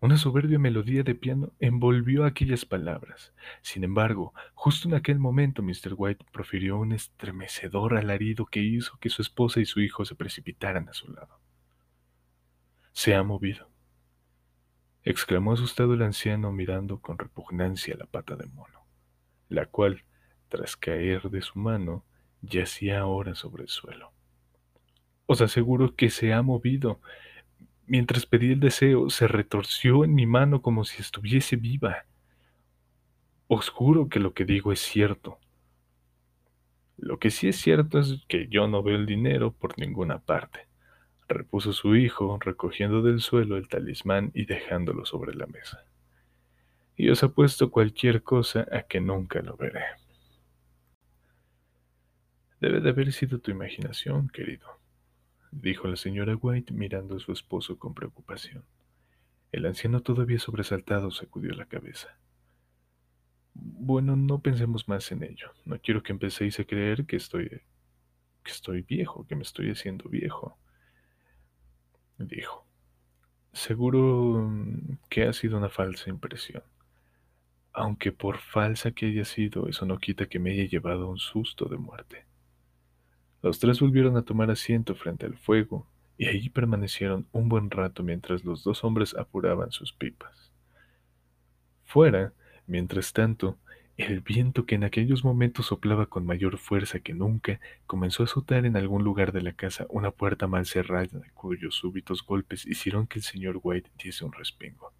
Una 0.00 0.16
soberbia 0.16 0.60
melodía 0.60 1.02
de 1.02 1.16
piano 1.16 1.52
envolvió 1.58 2.24
aquellas 2.24 2.64
palabras. 2.64 3.32
Sin 3.62 3.82
embargo, 3.82 4.32
justo 4.54 4.88
en 4.88 4.94
aquel 4.94 5.18
momento 5.18 5.60
Mr. 5.60 5.94
White 5.96 6.24
profirió 6.32 6.78
un 6.78 6.92
estremecedor 6.92 7.96
alarido 7.96 8.46
que 8.46 8.60
hizo 8.60 8.96
que 9.00 9.08
su 9.08 9.22
esposa 9.22 9.58
y 9.58 9.64
su 9.64 9.80
hijo 9.80 10.04
se 10.04 10.14
precipitaran 10.14 10.88
a 10.88 10.92
su 10.92 11.10
lado. 11.12 11.40
Se 12.92 13.16
ha 13.16 13.24
movido, 13.24 13.70
exclamó 15.02 15.52
asustado 15.52 15.94
el 15.94 16.02
anciano 16.02 16.52
mirando 16.52 17.00
con 17.00 17.18
repugnancia 17.18 17.96
la 17.96 18.06
pata 18.06 18.36
de 18.36 18.46
mono, 18.46 18.86
la 19.48 19.66
cual, 19.66 20.04
tras 20.48 20.76
caer 20.76 21.28
de 21.30 21.42
su 21.42 21.58
mano, 21.58 22.04
yacía 22.40 23.00
ahora 23.00 23.34
sobre 23.34 23.64
el 23.64 23.68
suelo. 23.68 24.12
Os 25.26 25.40
aseguro 25.40 25.96
que 25.96 26.08
se 26.10 26.32
ha 26.32 26.42
movido. 26.42 27.00
Mientras 27.88 28.26
pedí 28.26 28.52
el 28.52 28.60
deseo, 28.60 29.08
se 29.08 29.26
retorció 29.26 30.04
en 30.04 30.14
mi 30.14 30.26
mano 30.26 30.60
como 30.60 30.84
si 30.84 31.00
estuviese 31.00 31.56
viva. 31.56 32.04
Os 33.46 33.70
juro 33.70 34.10
que 34.10 34.20
lo 34.20 34.34
que 34.34 34.44
digo 34.44 34.72
es 34.72 34.80
cierto. 34.80 35.38
Lo 36.98 37.18
que 37.18 37.30
sí 37.30 37.48
es 37.48 37.56
cierto 37.56 37.98
es 37.98 38.20
que 38.28 38.46
yo 38.48 38.68
no 38.68 38.82
veo 38.82 38.96
el 38.96 39.06
dinero 39.06 39.52
por 39.52 39.78
ninguna 39.78 40.18
parte, 40.18 40.66
repuso 41.28 41.72
su 41.72 41.96
hijo, 41.96 42.38
recogiendo 42.38 43.00
del 43.00 43.22
suelo 43.22 43.56
el 43.56 43.68
talismán 43.68 44.32
y 44.34 44.44
dejándolo 44.44 45.06
sobre 45.06 45.34
la 45.34 45.46
mesa. 45.46 45.86
Y 46.94 47.08
os 47.08 47.22
apuesto 47.22 47.70
cualquier 47.70 48.22
cosa 48.22 48.66
a 48.70 48.82
que 48.82 49.00
nunca 49.00 49.40
lo 49.40 49.56
veré. 49.56 49.84
Debe 52.60 52.80
de 52.82 52.90
haber 52.90 53.14
sido 53.14 53.38
tu 53.38 53.50
imaginación, 53.50 54.28
querido, 54.28 54.78
dijo 55.50 55.88
la 55.88 55.96
señora 55.96 56.36
White 56.36 56.72
mirando 56.72 57.16
a 57.16 57.20
su 57.20 57.32
esposo 57.32 57.78
con 57.78 57.94
preocupación. 57.94 58.64
El 59.52 59.66
anciano 59.66 60.00
todavía 60.00 60.38
sobresaltado 60.38 61.10
sacudió 61.10 61.52
la 61.52 61.66
cabeza. 61.66 62.18
Bueno, 63.54 64.14
no 64.16 64.40
pensemos 64.40 64.88
más 64.88 65.10
en 65.10 65.22
ello. 65.24 65.52
No 65.64 65.80
quiero 65.80 66.02
que 66.02 66.12
empecéis 66.12 66.60
a 66.60 66.64
creer 66.64 67.06
que 67.06 67.16
estoy 67.16 67.48
que 68.42 68.52
estoy 68.52 68.82
viejo, 68.82 69.26
que 69.26 69.36
me 69.36 69.42
estoy 69.42 69.70
haciendo 69.70 70.08
viejo, 70.08 70.58
dijo. 72.18 72.66
Seguro 73.52 74.50
que 75.08 75.24
ha 75.24 75.32
sido 75.32 75.58
una 75.58 75.68
falsa 75.68 76.10
impresión. 76.10 76.62
Aunque 77.72 78.12
por 78.12 78.38
falsa 78.38 78.92
que 78.92 79.06
haya 79.06 79.24
sido, 79.24 79.68
eso 79.68 79.86
no 79.86 79.98
quita 79.98 80.26
que 80.26 80.38
me 80.38 80.52
haya 80.52 80.64
llevado 80.64 81.08
un 81.08 81.18
susto 81.18 81.66
de 81.66 81.76
muerte. 81.76 82.26
Los 83.42 83.58
tres 83.58 83.80
volvieron 83.80 84.16
a 84.16 84.22
tomar 84.22 84.50
asiento 84.50 84.94
frente 84.94 85.26
al 85.26 85.36
fuego, 85.36 85.86
y 86.16 86.26
allí 86.26 86.50
permanecieron 86.50 87.26
un 87.30 87.48
buen 87.48 87.70
rato 87.70 88.02
mientras 88.02 88.44
los 88.44 88.64
dos 88.64 88.82
hombres 88.82 89.14
apuraban 89.14 89.70
sus 89.70 89.92
pipas. 89.92 90.50
Fuera, 91.84 92.32
mientras 92.66 93.12
tanto, 93.12 93.56
el 93.96 94.20
viento 94.20 94.66
que 94.66 94.74
en 94.74 94.84
aquellos 94.84 95.24
momentos 95.24 95.66
soplaba 95.66 96.06
con 96.06 96.26
mayor 96.26 96.58
fuerza 96.58 97.00
que 97.00 97.14
nunca 97.14 97.60
comenzó 97.86 98.22
a 98.22 98.26
azotar 98.26 98.66
en 98.66 98.76
algún 98.76 99.02
lugar 99.02 99.32
de 99.32 99.42
la 99.42 99.52
casa 99.52 99.86
una 99.88 100.10
puerta 100.10 100.46
mal 100.46 100.66
cerrada, 100.66 101.22
cuyos 101.34 101.76
súbitos 101.76 102.24
golpes 102.24 102.66
hicieron 102.66 103.06
que 103.06 103.20
el 103.20 103.24
señor 103.24 103.60
White 103.62 103.90
diese 104.02 104.24
un 104.24 104.32
respingo. 104.32 104.92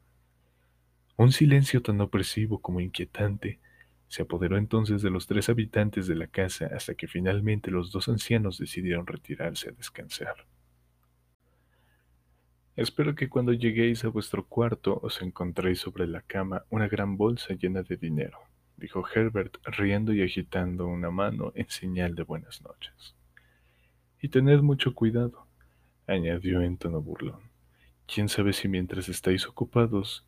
Un 1.17 1.33
silencio 1.33 1.83
tan 1.83 2.01
opresivo 2.01 2.61
como 2.61 2.81
inquietante 2.81 3.61
Se 4.09 4.23
apoderó 4.23 4.57
entonces 4.57 5.03
de 5.03 5.11
los 5.11 5.27
tres 5.27 5.49
habitantes 5.49 6.07
de 6.07 6.17
la 6.17 6.27
casa 6.27 6.71
hasta 6.75 6.95
que 6.95 7.07
finalmente 7.07 7.71
los 7.71 7.93
dos 7.93 8.09
ancianos 8.09 8.59
decidieron 8.59 9.07
retirarse 9.07 9.69
a 9.69 9.73
descansar. 9.73 10.47
Espero 12.75 13.15
que 13.15 13.29
cuando 13.29 13.53
lleguéis 13.53 14.05
a 14.05 14.09
vuestro 14.09 14.47
cuarto 14.47 15.01
os 15.03 15.21
encontréis 15.21 15.81
sobre 15.81 16.07
la 16.07 16.23
cama 16.23 16.65
una 16.71 16.87
gran 16.87 17.17
bolsa 17.17 17.55
llena 17.55 17.83
de 17.83 17.97
dinero, 17.97 18.39
dijo 18.77 19.05
Herbert 19.13 19.57
riendo 19.65 20.13
y 20.13 20.23
agitando 20.23 20.87
una 20.87 21.11
mano 21.11 21.53
en 21.57 21.69
señal 21.69 22.15
de 22.15 22.23
buenas 22.23 22.63
noches. 22.63 23.17
Y 24.23 24.29
tened 24.29 24.61
mucho 24.61 24.95
cuidado, 24.95 25.47
añadió 26.07 26.63
en 26.63 26.79
tono 26.79 27.03
burlón. 27.03 27.41
Quién 28.07 28.29
sabe 28.29 28.53
si 28.53 28.69
mientras 28.69 29.09
estáis 29.09 29.47
ocupados 29.47 30.25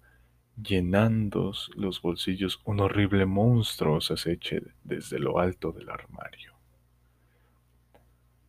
llenando 0.62 1.52
los 1.74 2.02
bolsillos, 2.02 2.60
un 2.64 2.80
horrible 2.80 3.26
monstruo 3.26 3.96
os 3.96 4.10
aceche 4.10 4.62
desde 4.84 5.18
lo 5.18 5.38
alto 5.38 5.72
del 5.72 5.88
armario. 5.88 6.54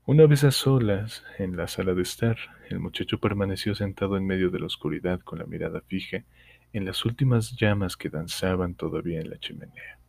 Una 0.05 0.25
vez 0.25 0.43
a 0.43 0.51
solas, 0.51 1.23
en 1.37 1.55
la 1.55 1.67
sala 1.67 1.93
de 1.93 2.01
estar, 2.01 2.37
el 2.69 2.79
muchacho 2.79 3.19
permaneció 3.19 3.75
sentado 3.75 4.17
en 4.17 4.25
medio 4.25 4.49
de 4.49 4.59
la 4.59 4.65
oscuridad 4.65 5.19
con 5.21 5.39
la 5.39 5.45
mirada 5.45 5.81
fija 5.81 6.23
en 6.73 6.85
las 6.85 7.05
últimas 7.05 7.55
llamas 7.55 7.97
que 7.97 8.09
danzaban 8.09 8.75
todavía 8.75 9.19
en 9.19 9.29
la 9.29 9.39
chimenea. 9.39 9.99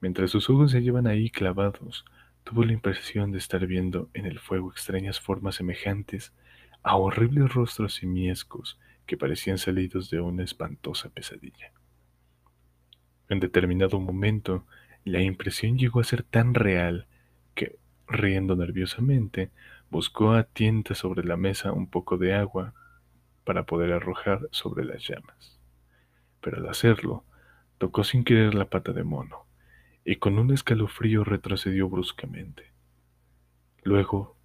Mientras 0.00 0.30
sus 0.30 0.48
ojos 0.50 0.72
se 0.72 0.78
hallaban 0.78 1.06
ahí 1.06 1.30
clavados, 1.30 2.04
tuvo 2.44 2.64
la 2.64 2.72
impresión 2.72 3.32
de 3.32 3.38
estar 3.38 3.66
viendo 3.66 4.08
en 4.14 4.26
el 4.26 4.38
fuego 4.38 4.70
extrañas 4.70 5.20
formas 5.20 5.56
semejantes 5.56 6.32
a 6.82 6.96
horribles 6.96 7.52
rostros 7.52 7.94
simiescos 7.94 8.78
que 9.06 9.16
parecían 9.16 9.58
salidos 9.58 10.10
de 10.10 10.20
una 10.20 10.44
espantosa 10.44 11.10
pesadilla. 11.10 11.72
En 13.28 13.40
determinado 13.40 14.00
momento, 14.00 14.66
la 15.04 15.20
impresión 15.22 15.78
llegó 15.78 16.00
a 16.00 16.04
ser 16.04 16.22
tan 16.22 16.54
real 16.54 17.06
que, 17.54 17.78
riendo 18.06 18.56
nerviosamente, 18.56 19.50
buscó 19.90 20.32
a 20.32 20.44
tienta 20.44 20.94
sobre 20.94 21.24
la 21.24 21.36
mesa 21.36 21.72
un 21.72 21.88
poco 21.88 22.18
de 22.18 22.34
agua 22.34 22.74
para 23.44 23.64
poder 23.64 23.92
arrojar 23.92 24.48
sobre 24.50 24.84
las 24.84 25.06
llamas. 25.06 25.58
Pero 26.40 26.58
al 26.58 26.68
hacerlo, 26.68 27.24
tocó 27.78 28.04
sin 28.04 28.24
querer 28.24 28.54
la 28.54 28.68
pata 28.68 28.92
de 28.92 29.04
mono, 29.04 29.46
y 30.04 30.16
con 30.16 30.38
un 30.38 30.52
escalofrío 30.52 31.24
retrocedió 31.24 31.88
bruscamente. 31.88 32.72
Luego 33.82 34.36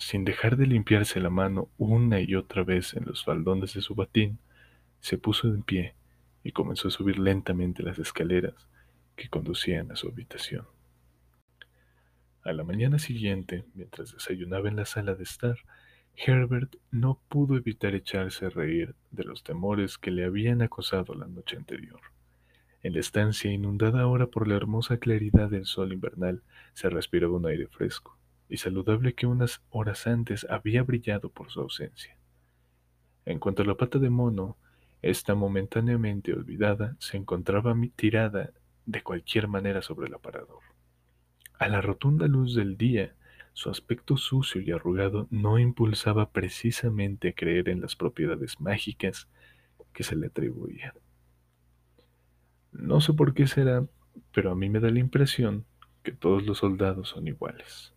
sin 0.00 0.24
dejar 0.24 0.56
de 0.56 0.66
limpiarse 0.66 1.20
la 1.20 1.28
mano 1.28 1.68
una 1.76 2.20
y 2.20 2.34
otra 2.34 2.64
vez 2.64 2.94
en 2.94 3.04
los 3.04 3.22
faldones 3.22 3.74
de 3.74 3.82
su 3.82 3.94
batín, 3.94 4.38
se 5.00 5.18
puso 5.18 5.48
en 5.48 5.62
pie 5.62 5.94
y 6.42 6.52
comenzó 6.52 6.88
a 6.88 6.90
subir 6.90 7.18
lentamente 7.18 7.82
las 7.82 7.98
escaleras 7.98 8.54
que 9.14 9.28
conducían 9.28 9.92
a 9.92 9.96
su 9.96 10.08
habitación. 10.08 10.64
A 12.42 12.52
la 12.52 12.64
mañana 12.64 12.98
siguiente, 12.98 13.64
mientras 13.74 14.14
desayunaba 14.14 14.70
en 14.70 14.76
la 14.76 14.86
sala 14.86 15.14
de 15.14 15.22
estar, 15.22 15.58
Herbert 16.16 16.76
no 16.90 17.20
pudo 17.28 17.58
evitar 17.58 17.94
echarse 17.94 18.46
a 18.46 18.50
reír 18.50 18.94
de 19.10 19.24
los 19.24 19.44
temores 19.44 19.98
que 19.98 20.10
le 20.10 20.24
habían 20.24 20.62
acosado 20.62 21.14
la 21.14 21.26
noche 21.26 21.58
anterior. 21.58 22.00
En 22.82 22.94
la 22.94 23.00
estancia, 23.00 23.52
inundada 23.52 24.00
ahora 24.00 24.28
por 24.28 24.48
la 24.48 24.56
hermosa 24.56 24.96
claridad 24.96 25.50
del 25.50 25.66
sol 25.66 25.92
invernal, 25.92 26.42
se 26.72 26.88
respiraba 26.88 27.36
un 27.36 27.46
aire 27.46 27.66
fresco 27.66 28.19
y 28.50 28.56
saludable 28.58 29.14
que 29.14 29.26
unas 29.26 29.62
horas 29.70 30.06
antes 30.06 30.46
había 30.50 30.82
brillado 30.82 31.30
por 31.30 31.50
su 31.50 31.60
ausencia. 31.60 32.16
En 33.24 33.38
cuanto 33.38 33.62
a 33.62 33.66
la 33.66 33.76
pata 33.76 33.98
de 33.98 34.10
mono, 34.10 34.56
esta 35.02 35.34
momentáneamente 35.34 36.32
olvidada 36.32 36.96
se 36.98 37.16
encontraba 37.16 37.74
tirada 37.96 38.50
de 38.84 39.02
cualquier 39.02 39.48
manera 39.48 39.82
sobre 39.82 40.08
el 40.08 40.14
aparador. 40.14 40.60
A 41.58 41.68
la 41.68 41.80
rotunda 41.80 42.26
luz 42.26 42.54
del 42.54 42.76
día, 42.76 43.14
su 43.52 43.70
aspecto 43.70 44.16
sucio 44.16 44.60
y 44.60 44.70
arrugado 44.72 45.26
no 45.30 45.58
impulsaba 45.58 46.30
precisamente 46.30 47.28
a 47.28 47.32
creer 47.32 47.68
en 47.68 47.80
las 47.80 47.96
propiedades 47.96 48.60
mágicas 48.60 49.28
que 49.92 50.02
se 50.02 50.16
le 50.16 50.28
atribuían. 50.28 50.94
No 52.72 53.00
sé 53.00 53.12
por 53.12 53.34
qué 53.34 53.46
será, 53.46 53.86
pero 54.32 54.52
a 54.52 54.54
mí 54.54 54.70
me 54.70 54.80
da 54.80 54.90
la 54.90 55.00
impresión 55.00 55.66
que 56.02 56.12
todos 56.12 56.44
los 56.44 56.58
soldados 56.58 57.08
son 57.08 57.28
iguales. 57.28 57.92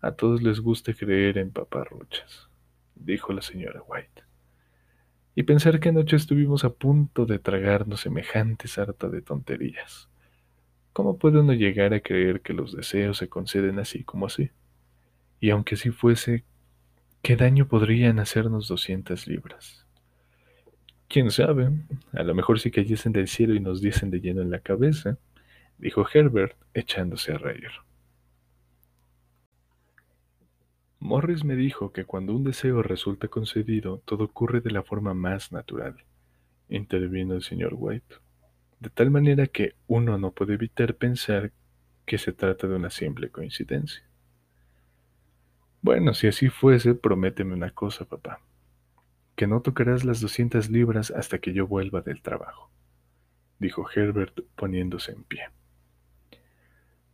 A 0.00 0.12
todos 0.12 0.42
les 0.42 0.60
gusta 0.60 0.94
creer 0.94 1.38
en 1.38 1.50
paparruchas, 1.50 2.48
dijo 2.94 3.32
la 3.32 3.42
señora 3.42 3.82
White. 3.82 4.22
Y 5.34 5.42
pensar 5.42 5.80
que 5.80 5.88
anoche 5.88 6.14
estuvimos 6.14 6.64
a 6.64 6.70
punto 6.70 7.26
de 7.26 7.40
tragarnos 7.40 8.00
semejante 8.00 8.68
sarta 8.68 9.08
de 9.08 9.22
tonterías. 9.22 10.08
¿Cómo 10.92 11.18
puede 11.18 11.40
uno 11.40 11.52
llegar 11.52 11.94
a 11.94 12.00
creer 12.00 12.42
que 12.42 12.52
los 12.52 12.76
deseos 12.76 13.18
se 13.18 13.28
conceden 13.28 13.80
así 13.80 14.04
como 14.04 14.26
así? 14.26 14.50
Y 15.40 15.50
aunque 15.50 15.74
así 15.74 15.90
fuese, 15.90 16.44
¿qué 17.22 17.34
daño 17.34 17.66
podrían 17.66 18.20
hacernos 18.20 18.68
doscientas 18.68 19.26
libras? 19.26 19.84
¿Quién 21.08 21.32
sabe? 21.32 21.70
A 22.12 22.22
lo 22.22 22.34
mejor 22.34 22.60
si 22.60 22.70
cayesen 22.70 23.12
del 23.12 23.26
cielo 23.26 23.54
y 23.54 23.60
nos 23.60 23.80
diesen 23.80 24.10
de 24.10 24.20
lleno 24.20 24.42
en 24.42 24.50
la 24.50 24.60
cabeza, 24.60 25.18
dijo 25.78 26.06
Herbert, 26.12 26.56
echándose 26.74 27.32
a 27.32 27.38
reír. 27.38 27.70
Morris 31.00 31.44
me 31.44 31.54
dijo 31.54 31.92
que 31.92 32.04
cuando 32.04 32.34
un 32.34 32.44
deseo 32.44 32.82
resulta 32.82 33.28
concedido, 33.28 34.02
todo 34.04 34.24
ocurre 34.24 34.60
de 34.60 34.72
la 34.72 34.82
forma 34.82 35.14
más 35.14 35.52
natural, 35.52 35.96
intervino 36.68 37.34
el 37.34 37.42
señor 37.42 37.74
White, 37.76 38.16
de 38.80 38.90
tal 38.90 39.10
manera 39.10 39.46
que 39.46 39.74
uno 39.86 40.18
no 40.18 40.32
puede 40.32 40.54
evitar 40.54 40.94
pensar 40.94 41.52
que 42.04 42.18
se 42.18 42.32
trata 42.32 42.66
de 42.66 42.74
una 42.74 42.90
simple 42.90 43.30
coincidencia. 43.30 44.02
Bueno, 45.82 46.14
si 46.14 46.26
así 46.26 46.48
fuese, 46.48 46.94
prométeme 46.94 47.54
una 47.54 47.70
cosa, 47.70 48.04
papá, 48.04 48.40
que 49.36 49.46
no 49.46 49.60
tocarás 49.60 50.04
las 50.04 50.20
doscientas 50.20 50.68
libras 50.68 51.12
hasta 51.12 51.38
que 51.38 51.52
yo 51.52 51.68
vuelva 51.68 52.00
del 52.00 52.22
trabajo, 52.22 52.70
dijo 53.60 53.86
Herbert 53.94 54.40
poniéndose 54.56 55.12
en 55.12 55.22
pie. 55.22 55.42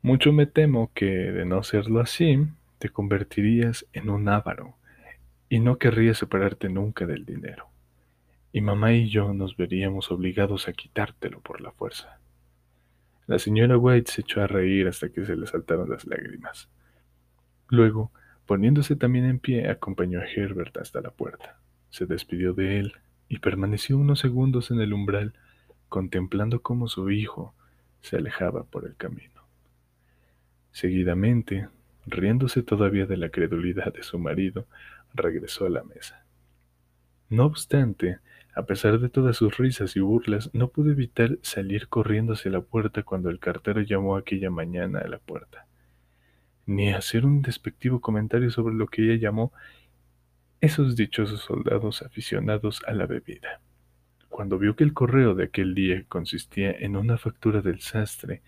Mucho 0.00 0.32
me 0.32 0.46
temo 0.46 0.90
que, 0.94 1.06
de 1.06 1.44
no 1.44 1.62
serlo 1.62 2.00
así, 2.00 2.46
te 2.84 2.90
convertirías 2.90 3.86
en 3.94 4.10
un 4.10 4.28
avaro 4.28 4.76
y 5.48 5.58
no 5.58 5.78
querrías 5.78 6.18
separarte 6.18 6.68
nunca 6.68 7.06
del 7.06 7.24
dinero. 7.24 7.70
Y 8.52 8.60
mamá 8.60 8.92
y 8.92 9.08
yo 9.08 9.32
nos 9.32 9.56
veríamos 9.56 10.10
obligados 10.10 10.68
a 10.68 10.74
quitártelo 10.74 11.40
por 11.40 11.62
la 11.62 11.72
fuerza. 11.72 12.20
La 13.26 13.38
señora 13.38 13.78
White 13.78 14.12
se 14.12 14.20
echó 14.20 14.42
a 14.42 14.48
reír 14.48 14.86
hasta 14.86 15.08
que 15.08 15.24
se 15.24 15.34
le 15.34 15.46
saltaron 15.46 15.88
las 15.88 16.06
lágrimas. 16.06 16.68
Luego, 17.70 18.12
poniéndose 18.44 18.96
también 18.96 19.24
en 19.24 19.38
pie, 19.38 19.70
acompañó 19.70 20.20
a 20.20 20.26
Herbert 20.26 20.76
hasta 20.76 21.00
la 21.00 21.10
puerta. 21.10 21.58
Se 21.88 22.04
despidió 22.04 22.52
de 22.52 22.80
él 22.80 22.92
y 23.30 23.38
permaneció 23.38 23.96
unos 23.96 24.18
segundos 24.18 24.70
en 24.70 24.82
el 24.82 24.92
umbral, 24.92 25.32
contemplando 25.88 26.60
cómo 26.60 26.88
su 26.88 27.10
hijo 27.10 27.54
se 28.02 28.16
alejaba 28.18 28.64
por 28.64 28.84
el 28.84 28.94
camino. 28.94 29.40
Seguidamente, 30.70 31.70
riéndose 32.06 32.62
todavía 32.62 33.06
de 33.06 33.16
la 33.16 33.30
credulidad 33.30 33.92
de 33.92 34.02
su 34.02 34.18
marido, 34.18 34.66
regresó 35.14 35.66
a 35.66 35.70
la 35.70 35.84
mesa. 35.84 36.24
No 37.30 37.46
obstante, 37.46 38.18
a 38.54 38.66
pesar 38.66 39.00
de 39.00 39.08
todas 39.08 39.36
sus 39.36 39.56
risas 39.56 39.96
y 39.96 40.00
burlas, 40.00 40.50
no 40.52 40.68
pudo 40.68 40.92
evitar 40.92 41.38
salir 41.42 41.88
corriendo 41.88 42.34
hacia 42.34 42.50
la 42.50 42.60
puerta 42.60 43.02
cuando 43.02 43.30
el 43.30 43.40
cartero 43.40 43.80
llamó 43.80 44.16
aquella 44.16 44.50
mañana 44.50 45.00
a 45.00 45.08
la 45.08 45.18
puerta, 45.18 45.66
ni 46.66 46.92
hacer 46.92 47.26
un 47.26 47.42
despectivo 47.42 48.00
comentario 48.00 48.50
sobre 48.50 48.74
lo 48.74 48.86
que 48.86 49.02
ella 49.02 49.20
llamó 49.20 49.52
esos 50.60 50.96
dichosos 50.96 51.40
soldados 51.40 52.02
aficionados 52.02 52.82
a 52.86 52.92
la 52.92 53.06
bebida. 53.06 53.60
Cuando 54.28 54.58
vio 54.58 54.76
que 54.76 54.84
el 54.84 54.94
correo 54.94 55.34
de 55.34 55.44
aquel 55.44 55.74
día 55.74 56.04
consistía 56.08 56.72
en 56.72 56.96
una 56.96 57.18
factura 57.18 57.60
del 57.60 57.80
sastre, 57.80 58.42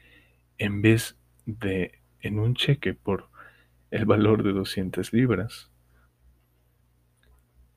en 0.59 0.83
vez 0.83 1.17
de 1.45 2.01
en 2.21 2.39
un 2.39 2.55
cheque 2.55 2.95
por 2.95 3.29
el 3.97 4.05
valor 4.05 4.43
de 4.43 4.53
200 4.53 5.15
libras. 5.15 5.71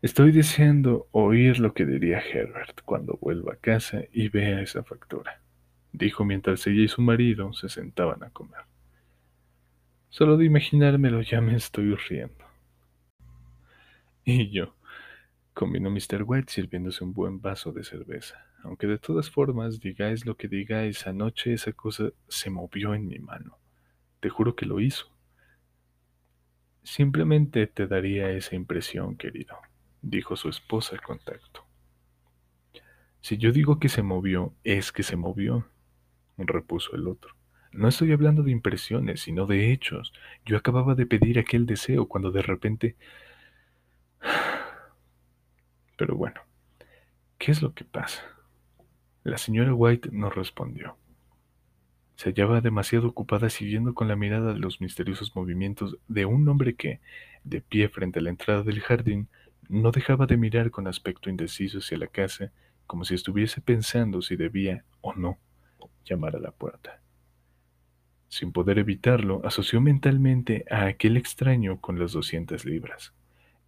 Estoy 0.01 0.34
deseando 0.34 1.08
oír 1.12 1.60
lo 1.60 1.73
que 1.73 1.86
diría 1.86 2.19
Herbert 2.19 2.82
cuando 2.84 3.17
vuelva 3.21 3.53
a 3.53 3.55
casa 3.55 4.01
y 4.12 4.27
vea 4.27 4.62
esa 4.62 4.84
factura, 4.84 5.41
dijo 5.93 6.25
mientras 6.25 6.67
ella 6.67 6.84
y 6.84 6.88
su 6.89 7.01
marido 7.01 7.53
se 7.53 7.69
sentaban 7.69 8.21
a 8.23 8.32
comer. 8.32 8.63
Solo 10.10 10.36
de 10.36 10.43
imaginármelo 10.43 11.21
ya 11.21 11.39
me 11.39 11.55
estoy 11.55 11.95
riendo. 11.95 12.45
Y 14.25 14.49
yo, 14.49 14.75
combinó 15.53 15.89
Mr. 15.89 16.23
White 16.25 16.51
sirviéndose 16.51 17.01
un 17.05 17.13
buen 17.13 17.39
vaso 17.39 17.71
de 17.71 17.86
cerveza. 17.86 18.45
Aunque 18.63 18.88
de 18.88 18.97
todas 18.97 19.29
formas, 19.29 19.79
digáis 19.79 20.25
lo 20.25 20.36
que 20.36 20.49
digáis, 20.49 21.08
anoche 21.08 21.53
esa 21.53 21.71
cosa 21.71 22.10
se 22.27 22.49
movió 22.49 22.93
en 22.93 23.08
mi 23.08 23.19
mano. 23.19 23.58
Te 24.19 24.27
juro 24.27 24.53
que 24.58 24.65
lo 24.65 24.82
hizo. 24.82 25.10
Simplemente 26.83 27.67
te 27.67 27.87
daría 27.87 28.29
esa 28.31 28.55
impresión, 28.55 29.15
querido, 29.15 29.57
dijo 30.01 30.35
su 30.35 30.49
esposa 30.49 30.95
al 30.95 31.01
contacto. 31.01 31.65
Si 33.21 33.37
yo 33.37 33.51
digo 33.51 33.79
que 33.79 33.89
se 33.89 34.01
movió, 34.01 34.53
es 34.63 34.91
que 34.91 35.03
se 35.03 35.15
movió. 35.15 35.67
repuso 36.37 36.95
el 36.95 37.07
otro. 37.07 37.35
No 37.71 37.87
estoy 37.87 38.11
hablando 38.13 38.43
de 38.43 38.51
impresiones, 38.51 39.21
sino 39.21 39.45
de 39.45 39.71
hechos. 39.71 40.13
Yo 40.45 40.57
acababa 40.57 40.95
de 40.95 41.05
pedir 41.05 41.37
aquel 41.37 41.65
deseo 41.65 42.07
cuando 42.07 42.31
de 42.31 42.41
repente... 42.41 42.95
Pero 45.97 46.15
bueno, 46.15 46.41
¿qué 47.37 47.51
es 47.51 47.61
lo 47.61 47.73
que 47.73 47.83
pasa? 47.83 48.23
La 49.23 49.37
señora 49.37 49.73
White 49.73 50.09
no 50.11 50.29
respondió. 50.29 50.97
Se 52.19 52.32
hallaba 52.32 52.60
demasiado 52.60 53.08
ocupada 53.08 53.49
siguiendo 53.49 53.93
con 53.93 54.10
la 54.10 54.17
mirada 54.17 54.53
los 54.53 54.82
misteriosos 54.82 55.38
movimientos 55.38 55.97
de 56.10 56.25
un 56.25 56.49
hombre 56.49 56.75
que, 56.75 56.99
de 57.45 57.62
pie 57.62 57.88
frente 57.88 58.19
a 58.19 58.21
la 58.21 58.29
entrada 58.29 58.62
del 58.62 58.82
jardín, 58.82 59.29
no 59.69 59.91
dejaba 59.91 60.25
de 60.25 60.36
mirar 60.36 60.69
con 60.69 60.86
aspecto 60.88 61.29
indeciso 61.29 61.77
hacia 61.77 61.97
la 61.97 62.08
casa, 62.08 62.51
como 62.88 63.05
si 63.05 63.15
estuviese 63.15 63.62
pensando 63.62 64.21
si 64.21 64.36
debía 64.36 64.84
o 64.99 65.13
no 65.13 65.39
llamar 66.03 66.36
a 66.36 66.39
la 66.39 66.51
puerta. 66.51 67.01
Sin 68.27 68.51
poder 68.51 68.79
evitarlo, 68.79 69.39
asoció 69.45 69.79
mentalmente 69.79 70.65
a 70.69 70.88
aquel 70.88 71.15
extraño 71.15 71.79
con 71.79 71.99
las 71.99 72.12
doscientas 72.12 72.65
libras, 72.65 73.13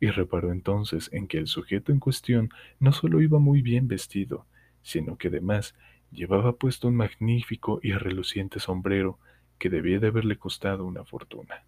y 0.01 0.07
reparó 0.07 0.51
entonces 0.51 1.09
en 1.13 1.29
que 1.29 1.37
el 1.37 1.47
sujeto 1.47 1.93
en 1.93 1.99
cuestión 1.99 2.49
no 2.81 2.91
solo 2.91 3.21
iba 3.21 3.39
muy 3.39 3.61
bien 3.61 3.87
vestido, 3.87 4.45
sino 4.81 5.17
que 5.17 5.29
además 5.29 5.73
llevaba 6.11 6.57
puesto 6.57 6.87
un 6.87 6.95
magnífico 6.95 7.79
y 7.81 7.93
reluciente 7.93 8.59
sombrero 8.59 9.19
que 9.57 9.69
debía 9.69 9.99
de 9.99 10.07
haberle 10.07 10.37
costado 10.37 10.85
una 10.85 11.05
fortuna. 11.05 11.65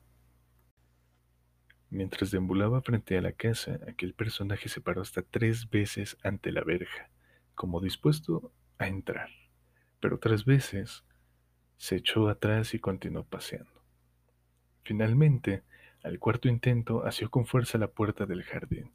Mientras 1.89 2.32
deambulaba 2.32 2.82
frente 2.82 3.17
a 3.17 3.21
la 3.21 3.34
casa, 3.34 3.79
aquel 3.88 4.13
personaje 4.13 4.67
se 4.67 4.82
paró 4.82 5.01
hasta 5.01 5.21
tres 5.21 5.69
veces 5.69 6.17
ante 6.23 6.51
la 6.51 6.63
verja, 6.63 7.10
como 7.56 7.79
dispuesto 7.79 8.51
a 8.79 8.88
entrar, 8.88 9.29
pero 9.99 10.15
otras 10.15 10.43
veces 10.43 11.03
se 11.77 11.97
echó 11.97 12.29
atrás 12.29 12.73
y 12.73 12.79
continuó 12.79 13.23
paseando. 13.25 13.84
Finalmente, 14.84 15.63
al 16.03 16.19
cuarto 16.19 16.49
intento, 16.49 17.06
asió 17.06 17.29
con 17.29 17.45
fuerza 17.45 17.77
la 17.77 17.88
puerta 17.88 18.25
del 18.25 18.43
jardín. 18.43 18.91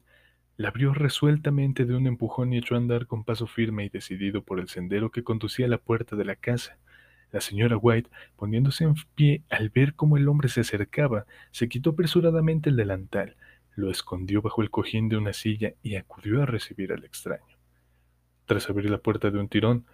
La 0.59 0.67
abrió 0.67 0.93
resueltamente 0.93 1.85
de 1.85 1.95
un 1.95 2.05
empujón 2.05 2.51
y 2.51 2.57
echó 2.57 2.75
a 2.75 2.79
andar 2.79 3.07
con 3.07 3.23
paso 3.23 3.47
firme 3.47 3.85
y 3.85 3.89
decidido 3.89 4.43
por 4.43 4.59
el 4.59 4.67
sendero 4.67 5.09
que 5.09 5.23
conducía 5.23 5.67
a 5.67 5.69
la 5.69 5.77
puerta 5.77 6.17
de 6.17 6.25
la 6.25 6.35
casa. 6.35 6.77
La 7.31 7.39
señora 7.39 7.77
White, 7.77 8.09
poniéndose 8.35 8.83
en 8.83 8.95
pie 9.15 9.41
al 9.49 9.69
ver 9.69 9.93
cómo 9.95 10.17
el 10.17 10.27
hombre 10.27 10.49
se 10.49 10.59
acercaba, 10.59 11.25
se 11.51 11.69
quitó 11.69 11.91
apresuradamente 11.91 12.69
el 12.69 12.75
delantal, 12.75 13.37
lo 13.77 13.89
escondió 13.89 14.41
bajo 14.41 14.61
el 14.61 14.69
cojín 14.69 15.07
de 15.07 15.15
una 15.15 15.31
silla 15.31 15.75
y 15.81 15.95
acudió 15.95 16.43
a 16.43 16.45
recibir 16.45 16.91
al 16.91 17.05
extraño. 17.05 17.55
Tras 18.45 18.69
abrir 18.69 18.89
la 18.89 18.97
puerta 18.97 19.31
de 19.31 19.39
un 19.39 19.47
tirón, 19.47 19.85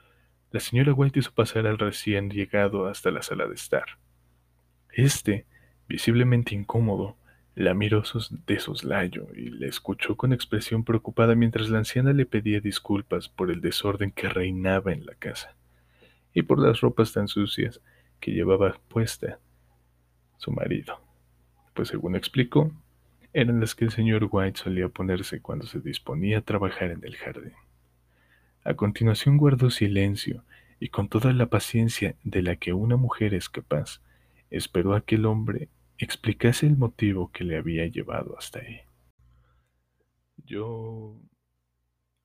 la 0.50 0.60
señora 0.60 0.94
White 0.94 1.20
hizo 1.20 1.32
pasar 1.32 1.68
al 1.68 1.78
recién 1.78 2.32
llegado 2.32 2.88
hasta 2.88 3.12
la 3.12 3.22
sala 3.22 3.46
de 3.46 3.54
estar. 3.54 3.86
Este, 4.90 5.46
visiblemente 5.88 6.56
incómodo, 6.56 7.18
la 7.56 7.74
miró 7.74 8.04
de 8.46 8.60
soslayo 8.60 9.28
y 9.34 9.50
le 9.50 9.68
escuchó 9.68 10.18
con 10.18 10.34
expresión 10.34 10.84
preocupada 10.84 11.36
mientras 11.36 11.70
la 11.70 11.78
anciana 11.78 12.12
le 12.12 12.26
pedía 12.26 12.60
disculpas 12.60 13.30
por 13.30 13.50
el 13.50 13.62
desorden 13.62 14.12
que 14.12 14.28
reinaba 14.28 14.92
en 14.92 15.06
la 15.06 15.16
casa 15.16 15.56
y 16.34 16.42
por 16.44 16.60
las 16.60 16.82
ropas 16.82 17.14
tan 17.14 17.30
sucias 17.30 17.80
que 18.20 18.34
llevaba 18.34 18.78
puesta 18.90 19.40
su 20.38 20.52
marido, 20.52 21.00
pues 21.74 21.88
según 21.88 22.18
explicó, 22.18 22.72
eran 23.32 23.62
las 23.62 23.74
que 23.74 23.86
el 23.86 23.92
señor 23.92 24.28
White 24.30 24.60
solía 24.60 24.90
ponerse 24.90 25.42
cuando 25.42 25.66
se 25.66 25.80
disponía 25.80 26.40
a 26.40 26.42
trabajar 26.42 26.92
en 26.92 27.06
el 27.06 27.16
jardín. 27.16 27.54
A 28.66 28.74
continuación 28.74 29.38
guardó 29.38 29.70
silencio 29.70 30.44
y 30.80 30.90
con 30.90 31.08
toda 31.08 31.32
la 31.32 31.46
paciencia 31.46 32.16
de 32.24 32.42
la 32.42 32.58
que 32.58 32.74
una 32.74 32.98
mujer 32.98 33.34
es 33.34 33.48
capaz, 33.48 34.02
esperó 34.50 34.94
a 34.94 35.02
que 35.02 35.16
el 35.16 35.26
hombre 35.26 35.70
explicase 35.98 36.68
el 36.68 36.78
motivo 36.78 37.32
que 37.32 37.44
le 37.44 37.58
había 37.58 37.86
llevado 37.88 38.38
hasta 38.38 38.60
ahí. 38.60 38.82
Yo... 40.46 41.20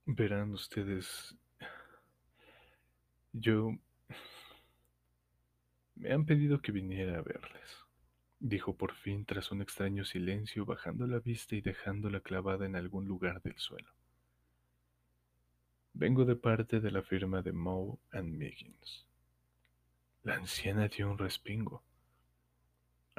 Verán 0.07 0.53
ustedes... 0.53 1.37
Yo 3.33 3.77
me 6.01 6.13
han 6.13 6.25
pedido 6.25 6.63
que 6.63 6.73
viniera 6.73 7.19
a 7.19 7.23
verles, 7.23 7.85
dijo 8.39 8.75
por 8.75 8.95
fin 8.95 9.27
tras 9.27 9.53
un 9.53 9.61
extraño 9.61 10.05
silencio, 10.05 10.65
bajando 10.65 11.07
la 11.07 11.21
vista 11.21 11.55
y 11.55 11.61
dejándola 11.61 12.21
clavada 12.21 12.65
en 12.65 12.75
algún 12.75 13.07
lugar 13.07 13.43
del 13.43 13.59
suelo. 13.59 13.91
Vengo 15.93 16.25
de 16.25 16.37
parte 16.37 16.81
de 16.81 16.91
la 16.91 17.03
firma 17.03 17.43
de 17.43 17.53
Moe 17.53 17.99
and 18.13 18.37
Miggins. 18.37 19.07
La 20.23 20.37
anciana 20.37 20.89
dio 20.89 21.11
un 21.11 21.19
respingo. 21.19 21.83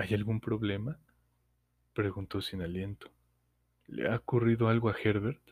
¿Hay 0.02 0.16
algún 0.16 0.40
problema? 0.40 0.98
preguntó 1.94 2.42
sin 2.42 2.64
aliento. 2.64 3.12
¿Le 3.86 4.10
ha 4.10 4.16
ocurrido 4.16 4.68
algo 4.68 4.90
a 4.90 4.96
Herbert? 4.98 5.44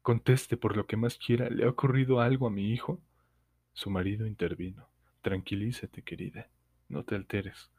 Conteste 0.00 0.56
por 0.56 0.74
lo 0.74 0.86
que 0.86 0.96
más 0.96 1.18
quiera. 1.18 1.50
¿Le 1.50 1.66
ha 1.66 1.68
ocurrido 1.68 2.22
algo 2.22 2.46
a 2.46 2.50
mi 2.50 2.72
hijo? 2.72 3.02
Su 3.74 3.90
marido 3.90 4.26
intervino. 4.26 4.88
Tranquilízate, 5.20 6.00
querida. 6.00 6.48
No 6.88 7.04
te 7.04 7.14
alteres. 7.14 7.70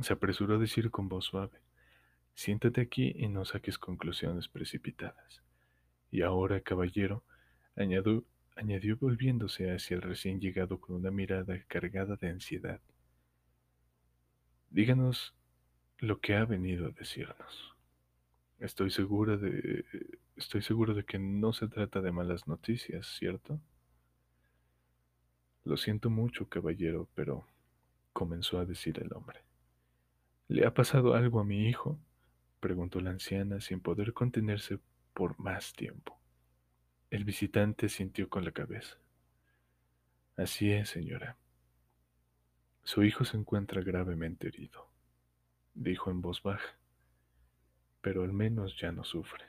Se 0.00 0.14
apresuró 0.14 0.54
a 0.54 0.58
decir 0.58 0.90
con 0.90 1.10
voz 1.10 1.26
suave. 1.26 1.60
Siéntate 2.32 2.80
aquí 2.80 3.12
y 3.14 3.28
no 3.28 3.44
saques 3.44 3.76
conclusiones 3.76 4.48
precipitadas. 4.48 5.42
Y 6.10 6.22
ahora, 6.22 6.62
caballero, 6.62 7.24
añadió, 7.76 8.24
añadió 8.54 8.96
volviéndose 8.96 9.70
hacia 9.70 9.96
el 9.96 10.00
recién 10.00 10.40
llegado 10.40 10.80
con 10.80 10.96
una 10.96 11.10
mirada 11.10 11.62
cargada 11.68 12.16
de 12.16 12.30
ansiedad. 12.30 12.80
Díganos 14.76 15.34
lo 16.00 16.20
que 16.20 16.34
ha 16.34 16.44
venido 16.44 16.84
a 16.86 16.90
decirnos. 16.90 17.74
Estoy 18.58 18.90
segura 18.90 19.38
de 19.38 19.86
estoy 20.36 20.60
seguro 20.60 20.92
de 20.92 21.02
que 21.02 21.18
no 21.18 21.54
se 21.54 21.66
trata 21.66 22.02
de 22.02 22.12
malas 22.12 22.46
noticias, 22.46 23.06
¿cierto? 23.06 23.58
Lo 25.64 25.78
siento 25.78 26.10
mucho, 26.10 26.50
caballero, 26.50 27.08
pero 27.14 27.46
comenzó 28.12 28.58
a 28.58 28.66
decir 28.66 29.00
el 29.02 29.14
hombre. 29.14 29.40
¿Le 30.46 30.66
ha 30.66 30.74
pasado 30.74 31.14
algo 31.14 31.40
a 31.40 31.44
mi 31.44 31.70
hijo? 31.70 31.98
preguntó 32.60 33.00
la 33.00 33.12
anciana 33.12 33.62
sin 33.62 33.80
poder 33.80 34.12
contenerse 34.12 34.78
por 35.14 35.40
más 35.40 35.72
tiempo. 35.72 36.20
El 37.08 37.24
visitante 37.24 37.88
sintió 37.88 38.28
con 38.28 38.44
la 38.44 38.52
cabeza. 38.52 38.98
Así 40.36 40.70
es, 40.70 40.90
señora. 40.90 41.38
Su 42.86 43.02
hijo 43.02 43.24
se 43.24 43.36
encuentra 43.36 43.82
gravemente 43.82 44.46
herido, 44.46 44.88
dijo 45.74 46.12
en 46.12 46.22
voz 46.22 46.44
baja, 46.44 46.78
pero 48.00 48.22
al 48.22 48.32
menos 48.32 48.78
ya 48.78 48.92
no 48.92 49.02
sufre. 49.02 49.44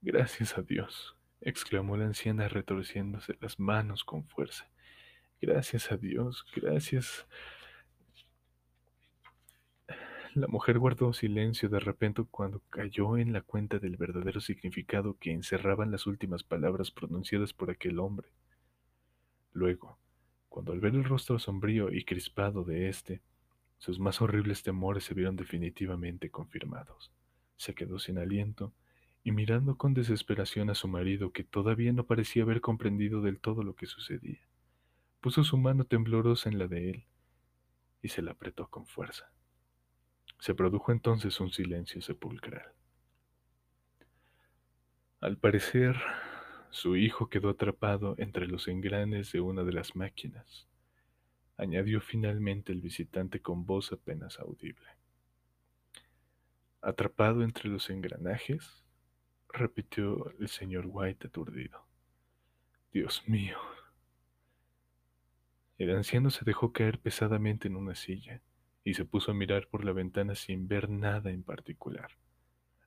Gracias 0.00 0.56
a 0.56 0.62
Dios, 0.62 1.18
exclamó 1.42 1.98
la 1.98 2.06
anciana 2.06 2.48
retorciéndose 2.48 3.36
las 3.42 3.60
manos 3.60 4.04
con 4.04 4.26
fuerza. 4.26 4.70
Gracias 5.42 5.92
a 5.92 5.98
Dios, 5.98 6.46
gracias. 6.56 7.26
La 10.34 10.46
mujer 10.46 10.78
guardó 10.78 11.12
silencio 11.12 11.68
de 11.68 11.78
repente 11.78 12.24
cuando 12.24 12.62
cayó 12.70 13.18
en 13.18 13.34
la 13.34 13.42
cuenta 13.42 13.78
del 13.78 13.98
verdadero 13.98 14.40
significado 14.40 15.18
que 15.18 15.30
encerraban 15.30 15.90
las 15.90 16.06
últimas 16.06 16.42
palabras 16.42 16.90
pronunciadas 16.90 17.52
por 17.52 17.70
aquel 17.70 17.98
hombre. 17.98 18.28
Luego, 19.52 19.98
cuando 20.52 20.72
al 20.72 20.80
ver 20.80 20.94
el 20.94 21.04
rostro 21.04 21.38
sombrío 21.38 21.90
y 21.90 22.04
crispado 22.04 22.62
de 22.62 22.90
éste, 22.90 23.22
sus 23.78 23.98
más 23.98 24.20
horribles 24.20 24.62
temores 24.62 25.02
se 25.02 25.14
vieron 25.14 25.34
definitivamente 25.34 26.28
confirmados. 26.28 27.10
Se 27.56 27.74
quedó 27.74 27.98
sin 27.98 28.18
aliento 28.18 28.74
y 29.24 29.32
mirando 29.32 29.78
con 29.78 29.94
desesperación 29.94 30.68
a 30.68 30.74
su 30.74 30.88
marido 30.88 31.32
que 31.32 31.42
todavía 31.42 31.94
no 31.94 32.04
parecía 32.04 32.42
haber 32.42 32.60
comprendido 32.60 33.22
del 33.22 33.40
todo 33.40 33.62
lo 33.62 33.74
que 33.74 33.86
sucedía. 33.86 34.46
Puso 35.22 35.42
su 35.42 35.56
mano 35.56 35.84
temblorosa 35.84 36.50
en 36.50 36.58
la 36.58 36.68
de 36.68 36.90
él 36.90 37.04
y 38.02 38.08
se 38.08 38.20
la 38.20 38.32
apretó 38.32 38.68
con 38.68 38.86
fuerza. 38.86 39.32
Se 40.38 40.54
produjo 40.54 40.92
entonces 40.92 41.40
un 41.40 41.50
silencio 41.50 42.02
sepulcral. 42.02 42.74
Al 45.18 45.38
parecer, 45.38 45.96
su 46.72 46.96
hijo 46.96 47.28
quedó 47.28 47.50
atrapado 47.50 48.14
entre 48.16 48.46
los 48.46 48.66
engranes 48.66 49.30
de 49.30 49.42
una 49.42 49.62
de 49.62 49.74
las 49.74 49.94
máquinas, 49.94 50.66
añadió 51.58 52.00
finalmente 52.00 52.72
el 52.72 52.80
visitante 52.80 53.42
con 53.42 53.66
voz 53.66 53.92
apenas 53.92 54.38
audible. 54.40 54.88
¿Atrapado 56.80 57.42
entre 57.44 57.68
los 57.68 57.90
engranajes? 57.90 58.82
repitió 59.52 60.30
el 60.40 60.48
señor 60.48 60.86
White 60.88 61.26
aturdido. 61.26 61.86
Dios 62.90 63.22
mío. 63.28 63.58
El 65.76 65.94
anciano 65.94 66.30
se 66.30 66.46
dejó 66.46 66.72
caer 66.72 67.00
pesadamente 67.00 67.68
en 67.68 67.76
una 67.76 67.94
silla 67.94 68.40
y 68.82 68.94
se 68.94 69.04
puso 69.04 69.32
a 69.32 69.34
mirar 69.34 69.68
por 69.68 69.84
la 69.84 69.92
ventana 69.92 70.34
sin 70.34 70.68
ver 70.68 70.88
nada 70.88 71.30
en 71.30 71.42
particular. 71.42 72.12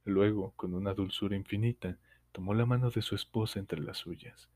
Luego, 0.05 0.53
con 0.55 0.73
una 0.73 0.95
dulzura 0.95 1.35
infinita, 1.35 1.99
tomó 2.35 2.53
la 2.53 2.65
mano 2.65 2.89
de 2.89 3.01
su 3.01 3.15
esposa 3.15 3.59
entre 3.59 3.79
las 3.79 3.99
suyas 3.99 4.49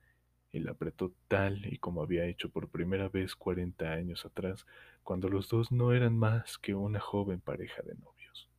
y 0.51 0.59
la 0.59 0.71
apretó 0.71 1.13
tal 1.29 1.65
y 1.65 1.77
como 1.77 2.03
había 2.03 2.25
hecho 2.25 2.49
por 2.49 2.67
primera 2.67 3.07
vez 3.07 3.37
cuarenta 3.37 3.93
años 3.93 4.25
atrás, 4.25 4.67
cuando 5.01 5.29
los 5.29 5.47
dos 5.47 5.71
no 5.71 5.93
eran 5.93 6.17
más 6.17 6.57
que 6.57 6.75
una 6.75 6.99
joven 6.99 7.39
pareja 7.39 7.81
de 7.83 7.95
novios. 7.95 8.49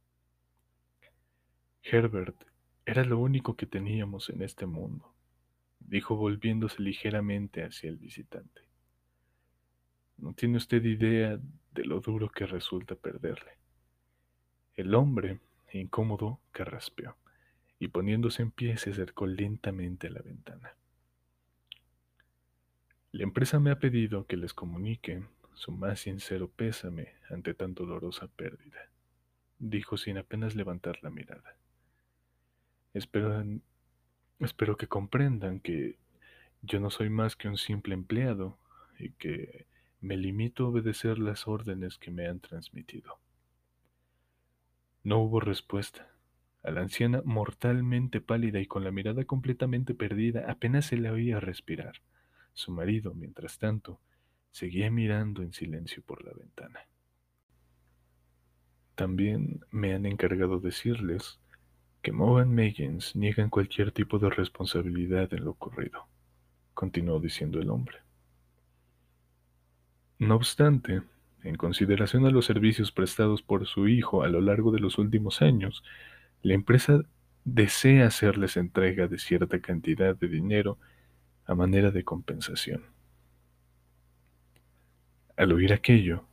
Herbert 1.83 2.47
era 2.87 3.05
lo 3.05 3.19
único 3.19 3.57
que 3.57 3.67
teníamos 3.67 4.31
en 4.31 4.41
este 4.41 4.65
mundo, 4.65 5.13
dijo 5.81 6.17
volviéndose 6.17 6.81
ligeramente 6.81 7.63
hacia 7.63 7.91
el 7.91 7.99
visitante. 7.99 8.63
No 10.17 10.33
tiene 10.33 10.57
usted 10.57 10.83
idea 10.83 11.39
de 11.73 11.85
lo 11.85 12.01
duro 12.01 12.31
que 12.31 12.47
resulta 12.47 12.95
perderle. 12.95 13.59
El 14.77 14.95
hombre, 14.95 15.41
incómodo, 15.75 16.41
carraspeó, 16.53 17.17
y 17.81 17.89
poniéndose 17.89 18.43
en 18.43 18.53
pie 18.53 18.77
se 18.77 18.91
acercó 18.91 19.27
lentamente 19.27 20.07
a 20.07 20.11
la 20.11 20.21
ventana. 20.21 20.77
La 23.11 23.25
empresa 23.25 23.59
me 23.59 23.73
ha 23.73 23.81
pedido 23.81 24.27
que 24.27 24.37
les 24.37 24.55
comunique 24.55 25.25
su 25.55 25.73
más 25.73 26.01
sincero 26.01 26.49
pésame 26.49 27.15
ante 27.29 27.55
tan 27.55 27.75
dolorosa 27.75 28.29
pérdida, 28.29 28.79
dijo 29.59 29.97
sin 29.97 30.19
apenas 30.19 30.55
levantar 30.55 31.03
la 31.03 31.11
mirada. 31.11 31.57
Espero, 32.93 33.43
espero 34.41 34.77
que 34.77 34.87
comprendan 34.87 35.59
que 35.59 35.99
yo 36.63 36.81
no 36.81 36.91
soy 36.91 37.09
más 37.09 37.35
que 37.35 37.49
un 37.49 37.57
simple 37.57 37.95
empleado 37.95 38.59
y 38.99 39.11
que 39.13 39.67
me 40.01 40.17
limito 40.17 40.67
a 40.67 40.69
obedecer 40.69 41.19
las 41.19 41.49
órdenes 41.49 41.99
que 41.99 42.11
me 42.11 42.29
han 42.29 42.41
transmitido. 42.41 43.19
No 45.03 45.21
hubo 45.21 45.41
respuesta. 45.41 46.10
A 46.63 46.71
la 46.71 46.83
anciana, 46.83 47.23
mortalmente 47.25 48.21
pálida 48.21 48.61
y 48.61 48.67
con 48.67 48.85
la 48.85 48.91
mirada 48.91 49.25
completamente 49.25 49.95
perdida, 49.95 50.51
apenas 50.51 50.87
se 50.87 50.97
le 50.97 51.11
oía 51.11 51.41
respirar. 51.41 52.03
Su 52.53 52.73
marido, 52.73 53.15
mientras 53.15 53.59
tanto, 53.59 54.01
seguía 54.51 54.91
mirando 54.91 55.43
en 55.43 55.53
silencio 55.53 56.03
por 56.03 56.25
la 56.25 56.33
ventana. 56.33 56.81
También 58.95 59.65
me 59.71 59.95
han 59.95 60.05
encargado 60.05 60.61
decirles 60.61 61.41
que 62.03 62.13
Mohan 62.13 62.55
Mayens 62.55 63.17
niegan 63.17 63.51
cualquier 63.51 63.93
tipo 63.93 64.19
de 64.19 64.31
responsabilidad 64.31 65.33
en 65.33 65.45
lo 65.45 65.53
ocurrido, 65.53 66.07
continuó 66.75 67.21
diciendo 67.21 67.61
el 67.61 67.71
hombre. 67.71 67.99
No 70.19 70.35
obstante, 70.35 71.03
en 71.43 71.55
consideración 71.57 72.27
a 72.27 72.31
los 72.31 72.45
servicios 72.45 72.93
prestados 72.93 73.43
por 73.43 73.67
su 73.67 73.89
hijo 73.89 74.23
a 74.23 74.29
lo 74.29 74.43
largo 74.43 74.71
de 74.71 74.81
los 74.81 74.99
últimos 74.99 75.41
años, 75.41 75.83
la 76.43 76.55
empresa 76.55 77.03
desea 77.45 78.07
hacerles 78.07 78.57
entrega 78.57 79.07
de 79.07 79.19
cierta 79.19 79.61
cantidad 79.61 80.17
de 80.17 80.29
dinero 80.29 80.79
a 81.47 81.55
manera 81.55 81.91
de 81.91 82.05
compensación. 82.05 82.85
Al 85.37 85.53
oír 85.53 85.73
aquello, 85.73 86.25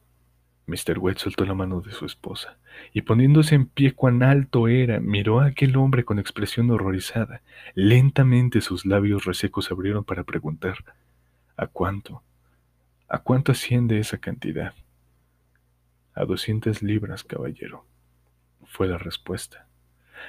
Mr. 0.67 0.99
White 0.99 1.21
soltó 1.21 1.45
la 1.45 1.53
mano 1.53 1.79
de 1.79 1.91
su 1.91 2.05
esposa 2.05 2.57
y 2.93 3.01
poniéndose 3.01 3.55
en 3.55 3.67
pie 3.67 3.93
cuán 3.93 4.21
alto 4.21 4.67
era, 4.67 4.99
miró 4.99 5.39
a 5.39 5.47
aquel 5.47 5.77
hombre 5.77 6.03
con 6.03 6.19
expresión 6.19 6.69
horrorizada. 6.69 7.41
Lentamente 7.73 8.59
sus 8.59 8.85
labios 8.85 9.23
resecos 9.25 9.65
se 9.65 9.73
abrieron 9.73 10.03
para 10.03 10.23
preguntar 10.23 10.77
¿A 11.55 11.67
cuánto? 11.67 12.21
¿A 13.07 13.19
cuánto 13.19 13.53
asciende 13.53 13.97
esa 13.97 14.17
cantidad? 14.17 14.75
A 16.13 16.25
doscientas 16.25 16.83
libras, 16.83 17.23
caballero, 17.23 17.85
fue 18.65 18.87
la 18.87 18.97
respuesta. 18.97 19.66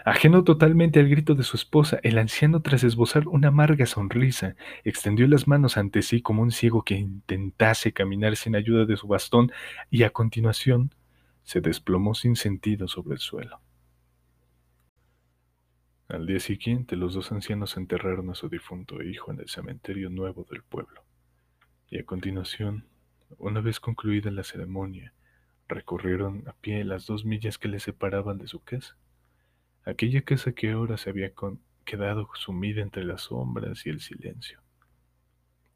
Ajeno 0.05 0.44
totalmente 0.44 1.01
al 1.01 1.09
grito 1.09 1.35
de 1.35 1.42
su 1.42 1.57
esposa, 1.57 1.98
el 2.03 2.18
anciano, 2.18 2.62
tras 2.62 2.85
esbozar 2.85 3.29
una 3.29 3.48
amarga 3.48 3.87
sonrisa, 3.87 4.55
extendió 4.85 5.27
las 5.27 5.48
manos 5.48 5.77
ante 5.77 6.03
sí 6.03 6.22
como 6.22 6.42
un 6.42 6.51
ciego 6.51 6.83
que 6.83 6.94
intentase 6.94 7.92
caminar 7.92 8.37
sin 8.37 8.57
ayuda 8.57 8.85
de 8.85 8.96
su 8.96 9.07
bastón 9.07 9.53
y 9.90 10.05
a 10.05 10.11
continuación 10.11 10.94
se 11.42 11.61
desplomó 11.61 12.14
sin 12.14 12.37
sentido 12.37 12.88
sobre 12.88 13.14
el 13.14 13.20
suelo. 13.20 13.61
Al 16.09 16.27
día 16.27 16.40
siguiente, 16.40 16.96
los 16.96 17.12
dos 17.14 17.33
ancianos 17.33 17.77
enterraron 17.77 18.31
a 18.31 18.35
su 18.35 18.48
difunto 18.48 19.03
hijo 19.03 19.31
en 19.31 19.40
el 19.40 19.48
cementerio 19.48 20.09
nuevo 20.09 20.46
del 20.51 20.62
pueblo, 20.62 21.05
y 21.90 21.98
a 21.98 22.05
continuación, 22.05 22.87
una 23.37 23.61
vez 23.61 23.79
concluida 23.79 24.31
la 24.31 24.42
ceremonia, 24.42 25.12
recorrieron 25.68 26.44
a 26.48 26.55
pie 26.55 26.83
las 26.85 27.07
dos 27.07 27.27
millas 27.27 27.59
que 27.59 27.68
le 27.68 27.79
separaban 27.79 28.38
de 28.38 28.48
su 28.48 28.61
casa 28.61 28.96
aquella 29.85 30.23
casa 30.23 30.53
que 30.53 30.71
ahora 30.71 30.97
se 30.97 31.11
había 31.11 31.33
quedado 31.85 32.29
sumida 32.35 32.83
entre 32.83 33.05
las 33.05 33.23
sombras 33.23 33.87
y 33.87 33.91
el 33.91 34.01
silencio. 34.01 34.61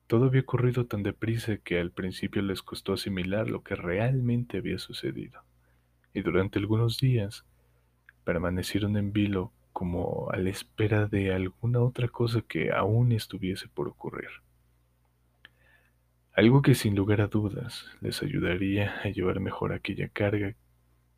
Todo 0.07 0.27
había 0.27 0.43
ocurrido 0.43 0.87
tan 0.87 1.03
deprisa 1.03 1.57
que 1.57 1.81
al 1.81 1.91
principio 1.91 2.43
les 2.43 2.62
costó 2.62 2.93
asimilar 2.93 3.49
lo 3.49 3.62
que 3.62 3.75
realmente 3.75 4.59
había 4.59 4.79
sucedido, 4.79 5.43
y 6.12 6.21
durante 6.21 6.59
algunos 6.59 6.99
días 6.99 7.45
permanecieron 8.25 8.97
en 8.97 9.12
vilo 9.12 9.53
como 9.73 10.31
a 10.31 10.37
la 10.37 10.51
espera 10.51 11.07
de 11.07 11.33
alguna 11.33 11.81
otra 11.81 12.09
cosa 12.09 12.43
que 12.43 12.71
aún 12.73 13.12
estuviese 13.12 13.69
por 13.69 13.88
ocurrir. 13.88 14.29
Algo 16.35 16.62
que 16.62 16.75
sin 16.75 16.95
lugar 16.95 17.21
a 17.21 17.27
dudas 17.27 17.87
les 18.01 18.23
ayudaría 18.23 19.01
a 19.03 19.09
llevar 19.09 19.41
mejor 19.41 19.73
aquella 19.73 20.09
carga 20.09 20.55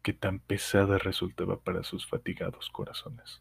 que 0.05 0.12
tan 0.12 0.38
pesada 0.38 0.99
resultaba 0.99 1.59
para 1.59 1.83
sus 1.83 2.07
fatigados 2.07 2.69
corazones. 2.69 3.40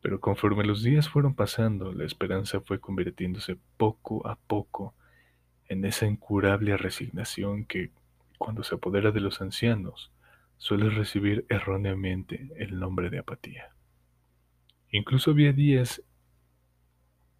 Pero 0.00 0.20
conforme 0.20 0.64
los 0.64 0.84
días 0.84 1.08
fueron 1.08 1.34
pasando, 1.34 1.92
la 1.92 2.04
esperanza 2.04 2.60
fue 2.60 2.78
convirtiéndose 2.78 3.58
poco 3.76 4.26
a 4.28 4.36
poco 4.36 4.94
en 5.68 5.84
esa 5.84 6.06
incurable 6.06 6.76
resignación 6.76 7.64
que, 7.66 7.90
cuando 8.38 8.62
se 8.62 8.76
apodera 8.76 9.10
de 9.10 9.20
los 9.20 9.40
ancianos, 9.40 10.12
suele 10.56 10.88
recibir 10.88 11.44
erróneamente 11.48 12.48
el 12.56 12.78
nombre 12.78 13.10
de 13.10 13.18
apatía. 13.18 13.74
Incluso 14.92 15.32
había 15.32 15.52
días 15.52 16.00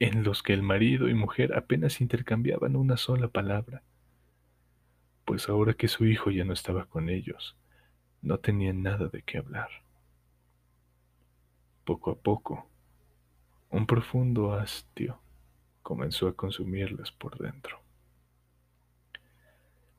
en 0.00 0.24
los 0.24 0.42
que 0.42 0.52
el 0.52 0.62
marido 0.62 1.08
y 1.08 1.14
mujer 1.14 1.56
apenas 1.56 2.00
intercambiaban 2.00 2.74
una 2.74 2.96
sola 2.96 3.28
palabra, 3.28 3.84
pues 5.30 5.48
ahora 5.48 5.74
que 5.74 5.86
su 5.86 6.06
hijo 6.06 6.32
ya 6.32 6.44
no 6.44 6.52
estaba 6.52 6.86
con 6.86 7.08
ellos, 7.08 7.56
no 8.20 8.38
tenían 8.38 8.82
nada 8.82 9.06
de 9.06 9.22
qué 9.22 9.38
hablar. 9.38 9.68
Poco 11.84 12.10
a 12.10 12.16
poco, 12.16 12.68
un 13.68 13.86
profundo 13.86 14.54
hastio 14.54 15.20
comenzó 15.82 16.26
a 16.26 16.34
consumirlas 16.34 17.12
por 17.12 17.38
dentro. 17.38 17.80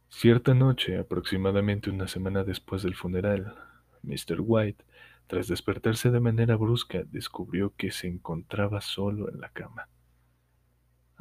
Cierta 0.09 0.53
noche, 0.53 0.97
aproximadamente 0.97 1.89
una 1.89 2.09
semana 2.09 2.43
después 2.43 2.83
del 2.83 2.95
funeral, 2.95 3.55
Mr. 4.03 4.41
White, 4.41 4.83
tras 5.27 5.47
despertarse 5.47 6.11
de 6.11 6.19
manera 6.19 6.57
brusca, 6.57 7.03
descubrió 7.05 7.73
que 7.77 7.91
se 7.91 8.07
encontraba 8.07 8.81
solo 8.81 9.29
en 9.29 9.39
la 9.39 9.47
cama. 9.47 9.87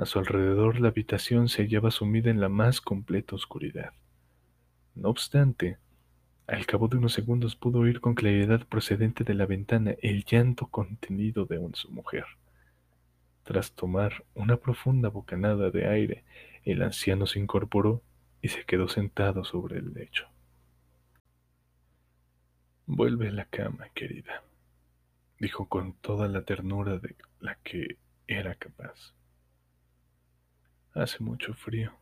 A 0.00 0.06
su 0.06 0.18
alrededor 0.18 0.80
la 0.80 0.88
habitación 0.88 1.50
se 1.50 1.62
hallaba 1.62 1.90
sumida 1.90 2.30
en 2.30 2.40
la 2.40 2.48
más 2.48 2.80
completa 2.80 3.34
oscuridad. 3.36 3.92
No 4.94 5.10
obstante, 5.10 5.76
al 6.46 6.64
cabo 6.64 6.88
de 6.88 6.96
unos 6.96 7.12
segundos 7.12 7.54
pudo 7.54 7.80
oír 7.80 8.00
con 8.00 8.14
claridad 8.14 8.66
procedente 8.66 9.24
de 9.24 9.34
la 9.34 9.44
ventana 9.44 9.94
el 10.00 10.24
llanto 10.24 10.68
contenido 10.68 11.44
de 11.44 11.60
su 11.74 11.90
mujer. 11.90 12.24
Tras 13.42 13.72
tomar 13.72 14.24
una 14.34 14.56
profunda 14.56 15.10
bocanada 15.10 15.70
de 15.70 15.86
aire, 15.86 16.24
el 16.64 16.80
anciano 16.80 17.26
se 17.26 17.38
incorporó 17.38 18.02
y 18.40 18.48
se 18.48 18.64
quedó 18.64 18.88
sentado 18.88 19.44
sobre 19.44 19.80
el 19.80 19.92
lecho. 19.92 20.26
Vuelve 22.86 23.28
a 23.28 23.32
la 23.32 23.44
cama, 23.44 23.90
querida, 23.92 24.44
dijo 25.38 25.68
con 25.68 25.92
toda 25.92 26.26
la 26.26 26.40
ternura 26.46 26.96
de 26.96 27.16
la 27.38 27.56
que 27.56 27.98
era 28.26 28.54
capaz. 28.54 29.12
Hace 30.92 31.22
mucho 31.22 31.54
frío. 31.54 31.92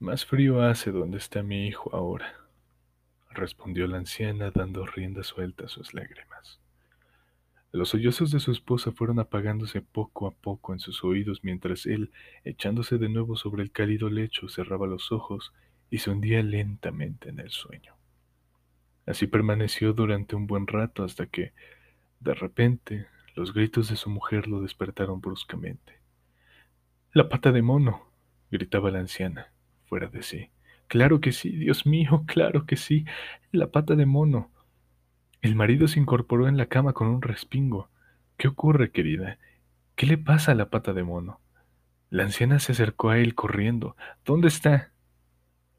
Más 0.00 0.26
frío 0.26 0.60
hace 0.60 0.90
donde 0.90 1.18
está 1.18 1.44
mi 1.44 1.68
hijo 1.68 1.94
ahora, 1.94 2.34
respondió 3.30 3.86
la 3.86 3.98
anciana 3.98 4.50
dando 4.50 4.84
rienda 4.84 5.22
suelta 5.22 5.66
a 5.66 5.68
sus 5.68 5.94
lágrimas. 5.94 6.58
Los 7.70 7.90
sollozos 7.90 8.32
de 8.32 8.40
su 8.40 8.50
esposa 8.50 8.90
fueron 8.90 9.20
apagándose 9.20 9.82
poco 9.82 10.26
a 10.26 10.32
poco 10.32 10.72
en 10.72 10.80
sus 10.80 11.04
oídos 11.04 11.44
mientras 11.44 11.86
él, 11.86 12.10
echándose 12.42 12.98
de 12.98 13.08
nuevo 13.08 13.36
sobre 13.36 13.62
el 13.62 13.70
cálido 13.70 14.10
lecho, 14.10 14.48
cerraba 14.48 14.88
los 14.88 15.12
ojos 15.12 15.52
y 15.90 15.98
se 15.98 16.10
hundía 16.10 16.42
lentamente 16.42 17.28
en 17.28 17.38
el 17.38 17.50
sueño. 17.50 17.94
Así 19.06 19.28
permaneció 19.28 19.92
durante 19.92 20.34
un 20.34 20.48
buen 20.48 20.66
rato 20.66 21.04
hasta 21.04 21.26
que, 21.26 21.52
de 22.18 22.34
repente, 22.34 23.06
los 23.36 23.54
gritos 23.54 23.90
de 23.90 23.96
su 23.96 24.10
mujer 24.10 24.48
lo 24.48 24.60
despertaron 24.60 25.20
bruscamente. 25.20 26.03
La 27.14 27.28
pata 27.28 27.52
de 27.52 27.62
mono, 27.62 28.10
gritaba 28.50 28.90
la 28.90 28.98
anciana, 28.98 29.52
fuera 29.84 30.08
de 30.08 30.24
sí. 30.24 30.50
Claro 30.88 31.20
que 31.20 31.30
sí, 31.30 31.50
Dios 31.50 31.86
mío, 31.86 32.24
claro 32.26 32.66
que 32.66 32.76
sí. 32.76 33.04
La 33.52 33.68
pata 33.68 33.94
de 33.94 34.04
mono. 34.04 34.50
El 35.40 35.54
marido 35.54 35.86
se 35.86 36.00
incorporó 36.00 36.48
en 36.48 36.56
la 36.56 36.66
cama 36.66 36.92
con 36.92 37.06
un 37.06 37.22
respingo. 37.22 37.88
¿Qué 38.36 38.48
ocurre, 38.48 38.90
querida? 38.90 39.38
¿Qué 39.94 40.06
le 40.06 40.18
pasa 40.18 40.50
a 40.50 40.54
la 40.56 40.70
pata 40.70 40.92
de 40.92 41.04
mono? 41.04 41.40
La 42.10 42.24
anciana 42.24 42.58
se 42.58 42.72
acercó 42.72 43.10
a 43.10 43.18
él 43.18 43.36
corriendo. 43.36 43.96
¿Dónde 44.24 44.48
está? 44.48 44.90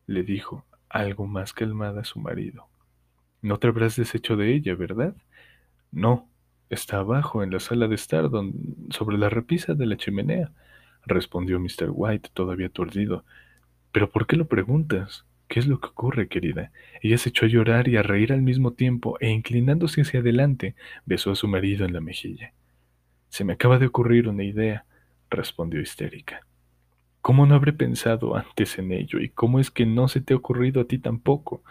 le 0.07 0.23
dijo, 0.23 0.65
algo 0.87 1.27
más 1.27 1.51
calmada 1.51 2.05
su 2.05 2.21
marido. 2.21 2.69
No 3.41 3.59
te 3.59 3.67
habrás 3.67 3.97
deshecho 3.97 4.37
de 4.37 4.55
ella, 4.55 4.73
¿verdad? 4.75 5.13
No, 5.91 6.29
está 6.69 6.99
abajo 6.99 7.43
en 7.43 7.51
la 7.51 7.59
sala 7.59 7.89
de 7.89 7.95
estar, 7.95 8.29
sobre 8.89 9.17
la 9.17 9.27
repisa 9.27 9.73
de 9.73 9.85
la 9.85 9.97
chimenea, 9.97 10.53
respondió 11.05 11.59
Mr. 11.59 11.89
White, 11.91 12.29
todavía 12.33 12.67
aturdido. 12.67 13.25
¿Pero 13.91 14.09
por 14.09 14.27
qué 14.27 14.35
lo 14.35 14.47
preguntas? 14.47 15.25
¿Qué 15.47 15.59
es 15.59 15.67
lo 15.67 15.79
que 15.79 15.87
ocurre, 15.87 16.27
querida? 16.27 16.71
Ella 17.01 17.17
se 17.17 17.29
echó 17.29 17.45
a 17.45 17.49
llorar 17.49 17.87
y 17.87 17.97
a 17.97 18.03
reír 18.03 18.33
al 18.33 18.41
mismo 18.41 18.73
tiempo, 18.73 19.17
e 19.19 19.29
inclinándose 19.29 20.01
hacia 20.01 20.21
adelante, 20.21 20.75
besó 21.05 21.31
a 21.31 21.35
su 21.35 21.47
marido 21.47 21.85
en 21.85 21.93
la 21.93 22.01
mejilla. 22.01 22.53
Se 23.29 23.43
me 23.43 23.53
acaba 23.53 23.77
de 23.77 23.87
ocurrir 23.87 24.27
una 24.27 24.43
idea, 24.43 24.85
respondió 25.29 25.81
histérica. 25.81 26.41
¿Cómo 27.21 27.45
no 27.45 27.55
habré 27.55 27.73
pensado 27.73 28.35
antes 28.35 28.77
en 28.79 28.91
ello? 28.91 29.19
¿Y 29.19 29.29
cómo 29.29 29.59
es 29.59 29.71
que 29.71 29.85
no 29.85 30.07
se 30.07 30.21
te 30.21 30.33
ha 30.33 30.37
ocurrido 30.37 30.81
a 30.81 30.85
ti 30.85 30.99
tampoco? 30.99 31.63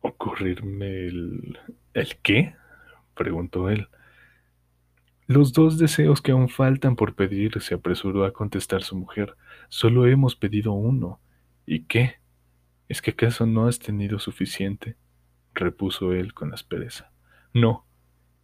¿Ocurrirme 0.00 1.06
el... 1.06 1.58
¿El 1.94 2.16
qué? 2.22 2.54
preguntó 3.14 3.70
él. 3.70 3.88
Los 5.26 5.52
dos 5.52 5.76
deseos 5.76 6.22
que 6.22 6.30
aún 6.30 6.48
faltan 6.48 6.94
por 6.94 7.14
pedir, 7.14 7.60
se 7.60 7.74
apresuró 7.74 8.24
a 8.24 8.32
contestar 8.32 8.84
su 8.84 8.96
mujer. 8.96 9.36
Solo 9.68 10.06
hemos 10.06 10.36
pedido 10.36 10.72
uno. 10.72 11.20
¿Y 11.66 11.84
qué? 11.84 12.16
¿Es 12.88 13.02
que 13.02 13.10
acaso 13.10 13.44
no 13.44 13.66
has 13.66 13.78
tenido 13.80 14.18
suficiente? 14.20 14.96
repuso 15.56 16.12
él 16.12 16.32
con 16.34 16.52
aspereza. 16.52 17.10
No, 17.52 17.86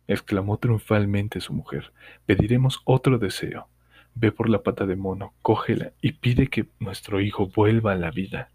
exclamó 0.08 0.58
triunfalmente 0.58 1.40
su 1.40 1.52
mujer. 1.52 1.92
Pediremos 2.26 2.80
otro 2.84 3.18
deseo. 3.18 3.68
Ve 4.14 4.32
por 4.32 4.48
la 4.48 4.62
pata 4.62 4.84
de 4.84 4.96
mono, 4.96 5.34
cógela 5.42 5.92
y 6.00 6.12
pide 6.12 6.48
que 6.48 6.66
nuestro 6.80 7.20
hijo 7.20 7.46
vuelva 7.46 7.92
a 7.92 7.96
la 7.96 8.10
vida. 8.10 8.50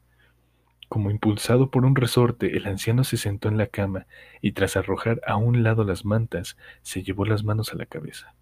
Como 0.87 1.11
impulsado 1.11 1.69
por 1.69 1.85
un 1.85 1.95
resorte, 1.95 2.55
el 2.55 2.65
anciano 2.65 3.03
se 3.03 3.17
sentó 3.17 3.49
en 3.49 3.57
la 3.57 3.67
cama 3.67 4.07
y 4.41 4.53
tras 4.53 4.77
arrojar 4.77 5.21
a 5.27 5.35
un 5.35 5.63
lado 5.63 5.83
las 5.83 6.05
mantas, 6.05 6.57
se 6.81 7.03
llevó 7.03 7.25
las 7.25 7.43
manos 7.43 7.73
a 7.73 7.77
la 7.77 7.85
cabeza. 7.85 8.33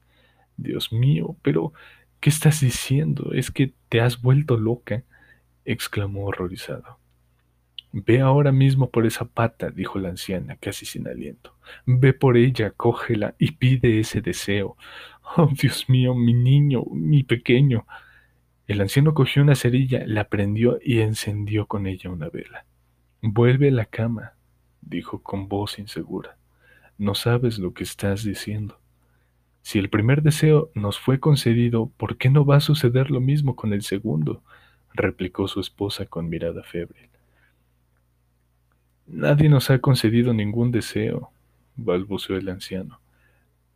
Dios 0.58 0.94
mío, 0.94 1.36
pero 1.42 1.74
¿qué 2.20 2.30
estás 2.30 2.62
diciendo? 2.62 3.32
¿Es 3.34 3.52
que 3.52 3.74
te 3.90 4.02
has 4.02 4.22
vuelto 4.22 4.58
loca? 4.58 5.04
exclamó 5.66 6.26
horrorizado. 6.26 7.00
Ve 7.92 8.20
ahora 8.20 8.52
mismo 8.52 8.90
por 8.90 9.06
esa 9.06 9.26
pata, 9.26 9.70
dijo 9.70 10.00
la 10.00 10.10
anciana, 10.10 10.58
casi 10.58 10.86
sin 10.86 11.08
aliento. 11.08 11.56
Ve 11.86 12.14
por 12.14 12.36
ella, 12.36 12.72
cógela 12.72 13.36
y 13.40 13.54
pide 13.54 14.00
ese 14.00 14.22
deseo. 14.22 14.78
Oh, 15.38 15.50
Dios 15.60 15.90
mío, 15.90 16.14
mi 16.14 16.34
niño, 16.34 16.84
mi 16.92 17.24
pequeño. 17.24 17.88
El 18.68 18.82
anciano 18.82 19.14
cogió 19.14 19.44
una 19.44 19.56
cerilla, 19.56 20.04
la 20.08 20.28
prendió 20.28 20.80
y 20.82 21.00
encendió 21.00 21.68
con 21.68 21.86
ella 21.86 22.10
una 22.10 22.30
vela. 22.30 22.66
Vuelve 23.22 23.70
a 23.70 23.72
la 23.72 23.86
cama, 23.86 24.34
dijo 24.82 25.22
con 25.22 25.48
voz 25.48 25.78
insegura. 25.78 26.38
No 26.98 27.14
sabes 27.14 27.60
lo 27.60 27.74
que 27.74 27.84
estás 27.84 28.24
diciendo. 28.24 28.80
Si 29.62 29.80
el 29.80 29.90
primer 29.90 30.22
deseo 30.22 30.72
nos 30.74 31.00
fue 31.00 31.20
concedido, 31.20 31.92
¿por 31.98 32.18
qué 32.18 32.30
no 32.30 32.46
va 32.46 32.58
a 32.58 32.62
suceder 32.62 33.12
lo 33.12 33.20
mismo 33.20 33.56
con 33.56 33.74
el 33.74 33.82
segundo? 33.82 34.44
replicó 34.94 35.48
su 35.48 35.60
esposa 35.60 36.06
con 36.06 36.30
mirada 36.30 36.64
febril. 36.64 37.10
Nadie 39.08 39.50
nos 39.50 39.70
ha 39.70 39.80
concedido 39.80 40.34
ningún 40.34 40.72
deseo, 40.72 41.32
balbuceó 41.76 42.38
el 42.38 42.50
anciano, 42.50 43.00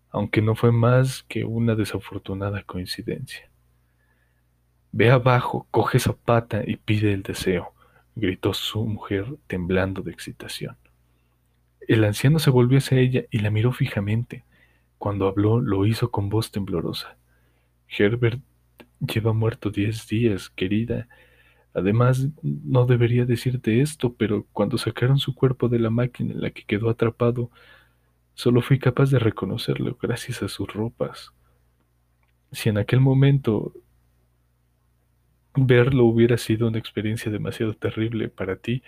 aunque 0.10 0.42
no 0.42 0.56
fue 0.56 0.72
más 0.72 1.24
que 1.24 1.44
una 1.44 1.76
desafortunada 1.76 2.64
coincidencia. 2.64 3.49
Ve 4.92 5.12
abajo, 5.12 5.68
coge 5.72 5.98
esa 5.98 6.14
pata 6.14 6.64
y 6.66 6.78
pide 6.78 7.14
el 7.14 7.24
deseo, 7.24 7.74
gritó 8.16 8.54
su 8.54 8.86
mujer 8.86 9.26
temblando 9.48 10.02
de 10.02 10.12
excitación. 10.12 10.78
El 11.88 12.04
anciano 12.04 12.40
se 12.40 12.50
volvió 12.50 12.78
hacia 12.78 13.00
ella 13.00 13.24
y 13.32 13.40
la 13.40 13.50
miró 13.50 13.72
fijamente. 13.72 14.44
Cuando 14.98 15.28
habló 15.28 15.62
lo 15.62 15.86
hizo 15.86 16.12
con 16.12 16.30
voz 16.30 16.52
temblorosa. 16.52 17.18
Herbert 17.88 18.42
lleva 19.00 19.34
muerto 19.34 19.70
diez 19.72 20.08
días, 20.08 20.50
querida, 20.50 21.08
Además, 21.74 22.28
no 22.42 22.86
debería 22.86 23.26
decirte 23.26 23.82
esto, 23.82 24.14
pero 24.14 24.46
cuando 24.54 24.78
sacaron 24.78 25.20
su 25.20 25.36
cuerpo 25.36 25.70
de 25.70 25.80
la 25.80 25.90
máquina 25.90 26.34
en 26.34 26.42
la 26.42 26.50
que 26.50 26.64
quedó 26.64 26.90
atrapado, 26.90 27.52
solo 28.34 28.62
fui 28.62 28.80
capaz 28.80 29.12
de 29.12 29.20
reconocerlo 29.20 29.98
gracias 30.02 30.42
a 30.42 30.48
sus 30.48 30.72
ropas. 30.74 31.32
Si 32.52 32.70
en 32.70 32.78
aquel 32.78 33.00
momento 33.00 33.74
verlo 35.56 36.06
hubiera 36.06 36.38
sido 36.38 36.68
una 36.68 36.80
experiencia 36.80 37.32
demasiado 37.32 37.74
terrible 37.74 38.30
para 38.30 38.56
ti, 38.58 38.84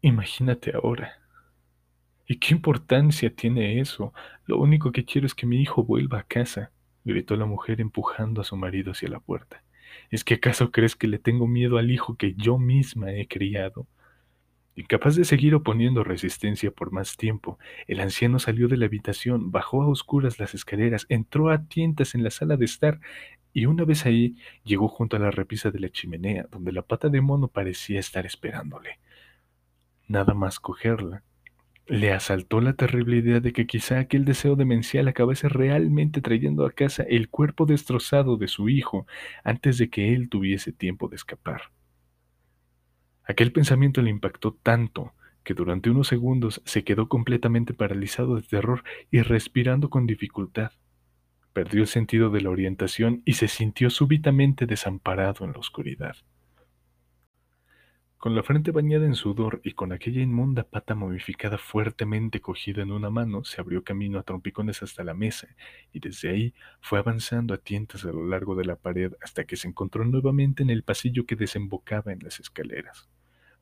imagínate 0.00 0.72
ahora. 0.74 1.12
¿Y 2.26 2.36
qué 2.36 2.54
importancia 2.54 3.34
tiene 3.34 3.80
eso? 3.80 4.12
Lo 4.46 4.58
único 4.58 4.92
que 4.92 5.04
quiero 5.04 5.26
es 5.26 5.34
que 5.34 5.46
mi 5.46 5.60
hijo 5.60 5.84
vuelva 5.84 6.20
a 6.20 6.22
casa, 6.24 6.70
gritó 7.04 7.36
la 7.36 7.46
mujer 7.46 7.80
empujando 7.80 8.40
a 8.40 8.44
su 8.44 8.56
marido 8.56 8.92
hacia 8.92 9.08
la 9.08 9.20
puerta. 9.20 9.62
¿Es 10.10 10.24
que 10.24 10.34
acaso 10.34 10.70
crees 10.70 10.96
que 10.96 11.06
le 11.06 11.18
tengo 11.18 11.46
miedo 11.46 11.78
al 11.78 11.90
hijo 11.90 12.16
que 12.16 12.34
yo 12.34 12.58
misma 12.58 13.12
he 13.12 13.28
criado? 13.28 13.86
Incapaz 14.76 15.14
de 15.14 15.24
seguir 15.24 15.54
oponiendo 15.54 16.02
resistencia 16.02 16.72
por 16.72 16.90
más 16.90 17.16
tiempo, 17.16 17.58
el 17.86 18.00
anciano 18.00 18.40
salió 18.40 18.66
de 18.66 18.76
la 18.76 18.86
habitación, 18.86 19.52
bajó 19.52 19.82
a 19.82 19.88
oscuras 19.88 20.40
las 20.40 20.52
escaleras, 20.54 21.06
entró 21.08 21.50
a 21.50 21.64
tientas 21.64 22.16
en 22.16 22.24
la 22.24 22.30
sala 22.30 22.56
de 22.56 22.64
estar 22.64 23.00
y 23.54 23.66
una 23.66 23.84
vez 23.84 24.04
ahí 24.04 24.36
llegó 24.64 24.88
junto 24.88 25.16
a 25.16 25.20
la 25.20 25.30
repisa 25.30 25.70
de 25.70 25.78
la 25.78 25.88
chimenea, 25.88 26.46
donde 26.50 26.72
la 26.72 26.82
pata 26.82 27.08
de 27.08 27.20
mono 27.20 27.48
parecía 27.48 28.00
estar 28.00 28.26
esperándole. 28.26 28.98
Nada 30.08 30.34
más 30.34 30.60
cogerla, 30.60 31.22
le 31.86 32.12
asaltó 32.12 32.60
la 32.60 32.72
terrible 32.72 33.18
idea 33.18 33.40
de 33.40 33.52
que 33.52 33.66
quizá 33.66 34.00
aquel 34.00 34.24
deseo 34.24 34.56
demencial 34.56 35.06
acabase 35.06 35.48
realmente 35.48 36.20
trayendo 36.20 36.66
a 36.66 36.72
casa 36.72 37.04
el 37.04 37.28
cuerpo 37.28 37.64
destrozado 37.64 38.36
de 38.36 38.48
su 38.48 38.68
hijo 38.68 39.06
antes 39.44 39.78
de 39.78 39.88
que 39.88 40.14
él 40.14 40.28
tuviese 40.28 40.72
tiempo 40.72 41.08
de 41.08 41.16
escapar. 41.16 41.62
Aquel 43.22 43.52
pensamiento 43.52 44.02
le 44.02 44.10
impactó 44.10 44.52
tanto 44.62 45.12
que 45.44 45.54
durante 45.54 45.90
unos 45.90 46.08
segundos 46.08 46.60
se 46.64 46.84
quedó 46.84 47.08
completamente 47.08 47.72
paralizado 47.72 48.34
de 48.36 48.42
terror 48.42 48.82
y 49.10 49.20
respirando 49.22 49.90
con 49.90 50.06
dificultad. 50.06 50.72
Perdió 51.54 51.82
el 51.82 51.86
sentido 51.86 52.30
de 52.30 52.40
la 52.40 52.50
orientación 52.50 53.22
y 53.24 53.34
se 53.34 53.46
sintió 53.46 53.88
súbitamente 53.88 54.66
desamparado 54.66 55.44
en 55.44 55.52
la 55.52 55.60
oscuridad. 55.60 56.16
Con 58.18 58.34
la 58.34 58.42
frente 58.42 58.72
bañada 58.72 59.06
en 59.06 59.14
sudor 59.14 59.60
y 59.62 59.72
con 59.72 59.92
aquella 59.92 60.20
inmunda 60.20 60.64
pata 60.64 60.96
momificada 60.96 61.56
fuertemente 61.56 62.40
cogida 62.40 62.82
en 62.82 62.90
una 62.90 63.08
mano, 63.08 63.44
se 63.44 63.60
abrió 63.60 63.84
camino 63.84 64.18
a 64.18 64.24
trompicones 64.24 64.82
hasta 64.82 65.04
la 65.04 65.14
mesa, 65.14 65.46
y 65.92 66.00
desde 66.00 66.30
ahí 66.30 66.54
fue 66.80 66.98
avanzando 66.98 67.54
a 67.54 67.58
tientas 67.58 68.04
a 68.04 68.08
lo 68.08 68.26
largo 68.26 68.56
de 68.56 68.64
la 68.64 68.74
pared 68.74 69.12
hasta 69.22 69.44
que 69.44 69.56
se 69.56 69.68
encontró 69.68 70.04
nuevamente 70.04 70.64
en 70.64 70.70
el 70.70 70.82
pasillo 70.82 71.24
que 71.24 71.36
desembocaba 71.36 72.12
en 72.12 72.18
las 72.20 72.40
escaleras. 72.40 73.08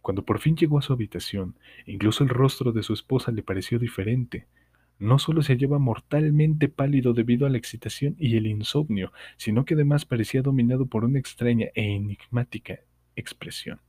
Cuando 0.00 0.24
por 0.24 0.38
fin 0.38 0.56
llegó 0.56 0.78
a 0.78 0.82
su 0.82 0.94
habitación, 0.94 1.58
incluso 1.84 2.24
el 2.24 2.30
rostro 2.30 2.72
de 2.72 2.82
su 2.82 2.94
esposa 2.94 3.32
le 3.32 3.42
pareció 3.42 3.78
diferente. 3.78 4.46
No 5.02 5.18
solo 5.18 5.42
se 5.42 5.54
hallaba 5.54 5.80
mortalmente 5.80 6.68
pálido 6.68 7.12
debido 7.12 7.44
a 7.44 7.50
la 7.50 7.58
excitación 7.58 8.14
y 8.20 8.36
el 8.36 8.46
insomnio, 8.46 9.12
sino 9.36 9.64
que 9.64 9.74
además 9.74 10.04
parecía 10.04 10.42
dominado 10.42 10.86
por 10.86 11.04
una 11.04 11.18
extraña 11.18 11.66
e 11.74 11.96
enigmática 11.96 12.78
expresión. 13.16 13.80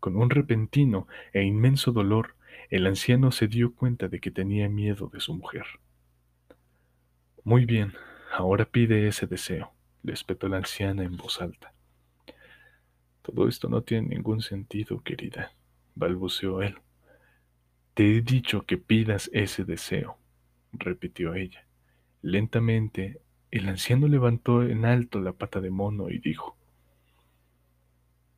Con 0.00 0.16
un 0.16 0.30
repentino 0.30 1.06
e 1.34 1.42
inmenso 1.42 1.92
dolor, 1.92 2.34
el 2.70 2.86
anciano 2.86 3.30
se 3.30 3.46
dio 3.46 3.74
cuenta 3.74 4.08
de 4.08 4.20
que 4.20 4.30
tenía 4.30 4.70
miedo 4.70 5.10
de 5.12 5.20
su 5.20 5.34
mujer. 5.34 5.66
Muy 7.44 7.66
bien, 7.66 7.92
ahora 8.32 8.64
pide 8.64 9.06
ese 9.06 9.26
deseo, 9.26 9.74
le 10.02 10.14
espetó 10.14 10.48
la 10.48 10.56
anciana 10.56 11.04
en 11.04 11.18
voz 11.18 11.42
alta. 11.42 11.74
Todo 13.20 13.46
esto 13.48 13.68
no 13.68 13.82
tiene 13.82 14.08
ningún 14.08 14.40
sentido, 14.40 15.02
querida, 15.02 15.52
balbuceó 15.94 16.62
él. 16.62 16.78
Te 18.00 18.16
he 18.16 18.22
dicho 18.22 18.62
que 18.62 18.78
pidas 18.78 19.28
ese 19.34 19.66
deseo, 19.66 20.16
repitió 20.72 21.34
ella. 21.34 21.66
Lentamente, 22.22 23.20
el 23.50 23.68
anciano 23.68 24.08
levantó 24.08 24.62
en 24.62 24.86
alto 24.86 25.20
la 25.20 25.34
pata 25.34 25.60
de 25.60 25.68
mono 25.68 26.08
y 26.08 26.18
dijo, 26.18 26.56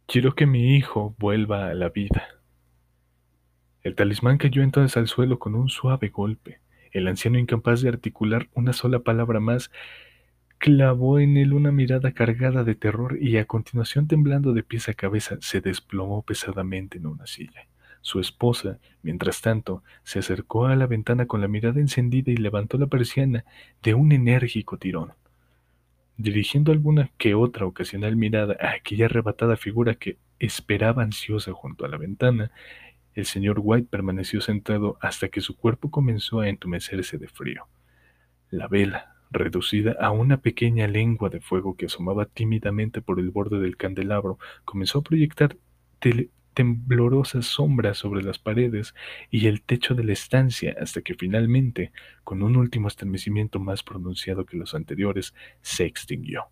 Quiero 0.09 0.35
que 0.35 0.47
mi 0.47 0.75
hijo 0.75 1.15
vuelva 1.17 1.69
a 1.69 1.75
la 1.75 1.91
vida. 1.91 2.25
El 3.85 3.95
talismán 3.95 4.37
cayó 4.37 4.65
entonces 4.65 4.97
al 4.97 5.07
suelo 5.07 5.39
con 5.39 5.55
un 5.55 5.69
suave 5.69 6.09
golpe. 6.09 6.59
El 6.91 7.07
anciano, 7.07 7.39
incapaz 7.39 7.83
de 7.83 7.91
articular 7.91 8.49
una 8.55 8.73
sola 8.73 8.99
palabra 8.99 9.39
más, 9.39 9.71
clavó 10.59 11.21
en 11.21 11.37
él 11.37 11.53
una 11.53 11.71
mirada 11.71 12.11
cargada 12.11 12.65
de 12.65 12.75
terror 12.75 13.17
y 13.21 13.37
a 13.37 13.45
continuación, 13.45 14.09
temblando 14.09 14.55
de 14.55 14.65
pies 14.65 14.89
a 14.89 14.95
cabeza, 14.95 15.37
se 15.41 15.61
desplomó 15.61 16.23
pesadamente 16.23 16.99
en 16.99 17.07
una 17.07 17.29
silla. 17.29 17.69
Su 18.03 18.19
esposa, 18.19 18.79
mientras 19.03 19.41
tanto, 19.41 19.83
se 20.03 20.19
acercó 20.19 20.67
a 20.67 20.77
la 20.77 20.87
ventana 20.87 21.27
con 21.27 21.41
la 21.41 21.49
mirada 21.49 21.81
encendida 21.81 22.33
y 22.33 22.37
levantó 22.37 22.77
la 22.77 22.89
persiana 22.89 23.45
de 23.83 23.95
un 23.95 24.11
enérgico 24.11 24.77
tirón. 24.77 25.13
Dirigiendo 26.17 26.73
alguna 26.73 27.11
que 27.17 27.35
otra 27.35 27.65
ocasional 27.65 28.17
mirada 28.17 28.57
a 28.61 28.73
aquella 28.73 29.07
arrebatada 29.07 29.57
figura 29.57 29.95
que 29.95 30.19
esperaba 30.41 31.05
ansiosa 31.05 31.53
junto 31.53 31.85
a 31.85 31.89
la 31.89 31.97
ventana, 31.97 32.51
el 33.15 33.25
señor 33.25 33.61
White 33.63 33.89
permaneció 33.89 34.41
sentado 34.41 34.99
hasta 35.01 35.29
que 35.29 35.41
su 35.41 35.57
cuerpo 35.57 35.91
comenzó 35.91 36.41
a 36.41 36.49
entumecerse 36.49 37.19
de 37.19 37.29
frío. 37.29 37.69
La 38.51 38.67
vela, 38.67 39.15
reducida 39.31 39.97
a 40.01 40.11
una 40.11 40.39
pequeña 40.39 40.89
lengua 40.89 41.29
de 41.29 41.41
fuego 41.41 41.77
que 41.77 41.87
asomaba 41.87 42.27
tímidamente 42.27 43.01
por 43.01 43.21
el 43.21 43.31
borde 43.31 43.61
del 43.61 43.77
candelabro, 43.77 44.39
comenzó 44.65 44.99
a 44.99 45.03
proyectar 45.03 45.57
temblorosas 46.55 47.47
sombras 47.47 47.99
sobre 47.99 48.23
las 48.23 48.39
paredes 48.39 48.95
y 49.31 49.47
el 49.47 49.63
techo 49.63 49.95
de 49.95 50.05
la 50.05 50.13
estancia 50.13 50.77
hasta 50.81 51.03
que 51.03 51.15
finalmente, 51.15 51.93
con 52.25 52.43
un 52.43 52.57
último 52.57 52.89
estremecimiento 52.89 53.59
más 53.61 53.83
pronunciado 53.83 54.47
que 54.47 54.57
los 54.57 54.75
anteriores, 54.75 55.35
se 55.61 55.85
extinguió. 55.85 56.47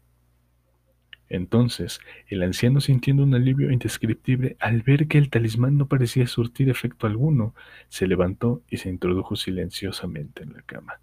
Entonces, 1.30 2.00
el 2.26 2.42
anciano 2.42 2.80
sintiendo 2.80 3.22
un 3.22 3.34
alivio 3.34 3.70
indescriptible 3.70 4.56
al 4.58 4.82
ver 4.82 5.06
que 5.06 5.16
el 5.16 5.30
talismán 5.30 5.78
no 5.78 5.86
parecía 5.86 6.26
surtir 6.26 6.68
efecto 6.68 7.06
alguno, 7.06 7.54
se 7.88 8.08
levantó 8.08 8.64
y 8.68 8.78
se 8.78 8.88
introdujo 8.88 9.36
silenciosamente 9.36 10.42
en 10.42 10.54
la 10.54 10.62
cama. 10.62 11.00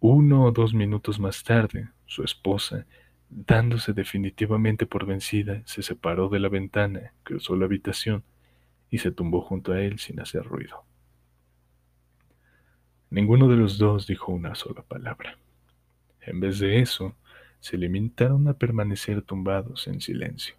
Uno 0.00 0.44
o 0.44 0.50
dos 0.50 0.74
minutos 0.74 1.20
más 1.20 1.44
tarde, 1.44 1.88
su 2.06 2.24
esposa, 2.24 2.84
dándose 3.30 3.92
definitivamente 3.92 4.86
por 4.86 5.06
vencida, 5.06 5.62
se 5.66 5.82
separó 5.82 6.28
de 6.28 6.40
la 6.40 6.48
ventana, 6.48 7.12
cruzó 7.22 7.56
la 7.56 7.66
habitación 7.66 8.24
y 8.90 8.98
se 8.98 9.10
tumbó 9.10 9.42
junto 9.42 9.72
a 9.72 9.80
él 9.80 9.98
sin 9.98 10.20
hacer 10.20 10.44
ruido. 10.44 10.84
Ninguno 13.10 13.48
de 13.48 13.56
los 13.56 13.78
dos 13.78 14.06
dijo 14.06 14.32
una 14.32 14.54
sola 14.54 14.82
palabra. 14.82 15.38
En 16.20 16.40
vez 16.40 16.58
de 16.58 16.80
eso, 16.80 17.14
se 17.60 17.78
limitaron 17.78 18.48
a 18.48 18.54
permanecer 18.54 19.22
tumbados 19.22 19.88
en 19.88 20.00
silencio, 20.00 20.54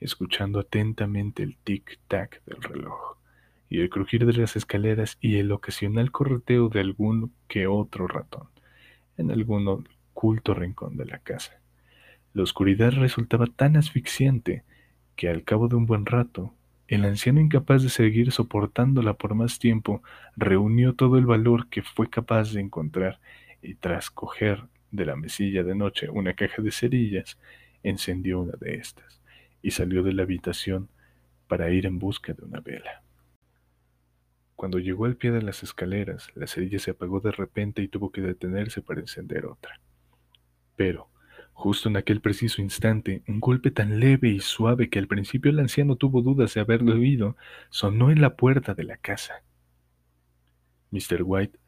escuchando 0.00 0.60
atentamente 0.60 1.42
el 1.42 1.56
tic-tac 1.64 2.42
del 2.44 2.62
reloj 2.62 3.16
y 3.68 3.80
el 3.80 3.88
crujir 3.88 4.26
de 4.26 4.34
las 4.34 4.54
escaleras 4.54 5.16
y 5.20 5.36
el 5.36 5.50
ocasional 5.50 6.10
correteo 6.10 6.68
de 6.68 6.80
algún 6.80 7.32
que 7.48 7.66
otro 7.66 8.06
ratón 8.06 8.48
en 9.16 9.30
algún 9.30 9.68
oculto 9.68 10.54
rincón 10.54 10.96
de 10.96 11.06
la 11.06 11.18
casa. 11.18 11.60
La 12.34 12.42
oscuridad 12.42 12.90
resultaba 12.90 13.46
tan 13.46 13.76
asfixiante 13.76 14.64
que 15.14 15.28
al 15.28 15.44
cabo 15.44 15.68
de 15.68 15.76
un 15.76 15.86
buen 15.86 16.04
rato, 16.04 16.52
el 16.88 17.04
anciano 17.04 17.40
incapaz 17.40 17.84
de 17.84 17.88
seguir 17.88 18.32
soportándola 18.32 19.14
por 19.14 19.36
más 19.36 19.60
tiempo, 19.60 20.02
reunió 20.36 20.94
todo 20.94 21.16
el 21.16 21.26
valor 21.26 21.68
que 21.68 21.82
fue 21.82 22.10
capaz 22.10 22.52
de 22.52 22.60
encontrar 22.60 23.20
y 23.62 23.76
tras 23.76 24.10
coger 24.10 24.64
de 24.90 25.06
la 25.06 25.14
mesilla 25.14 25.62
de 25.62 25.76
noche 25.76 26.10
una 26.10 26.34
caja 26.34 26.60
de 26.60 26.72
cerillas, 26.72 27.38
encendió 27.84 28.40
una 28.40 28.54
de 28.58 28.74
estas 28.74 29.22
y 29.62 29.70
salió 29.70 30.02
de 30.02 30.12
la 30.12 30.24
habitación 30.24 30.88
para 31.46 31.70
ir 31.70 31.86
en 31.86 32.00
busca 32.00 32.32
de 32.32 32.44
una 32.44 32.58
vela. 32.58 33.02
Cuando 34.56 34.80
llegó 34.80 35.04
al 35.04 35.16
pie 35.16 35.30
de 35.30 35.42
las 35.42 35.62
escaleras, 35.62 36.30
la 36.34 36.48
cerilla 36.48 36.80
se 36.80 36.90
apagó 36.90 37.20
de 37.20 37.30
repente 37.30 37.80
y 37.80 37.86
tuvo 37.86 38.10
que 38.10 38.22
detenerse 38.22 38.82
para 38.82 39.00
encender 39.00 39.46
otra. 39.46 39.78
Pero, 40.74 41.13
justo 41.54 41.88
en 41.88 41.96
aquel 41.96 42.20
preciso 42.20 42.60
instante, 42.60 43.22
un 43.26 43.40
golpe 43.40 43.70
tan 43.70 43.98
leve 43.98 44.28
y 44.28 44.40
suave 44.40 44.90
que 44.90 44.98
al 44.98 45.06
principio 45.06 45.50
el 45.50 45.58
anciano 45.58 45.96
tuvo 45.96 46.20
dudas 46.20 46.52
de 46.52 46.60
haberlo 46.60 46.92
oído, 46.92 47.36
sonó 47.70 48.10
en 48.10 48.20
la 48.20 48.36
puerta 48.36 48.74
de 48.74 48.84
la 48.84 48.98
casa. 48.98 49.42
Mr. 50.90 51.22
White 51.22 51.58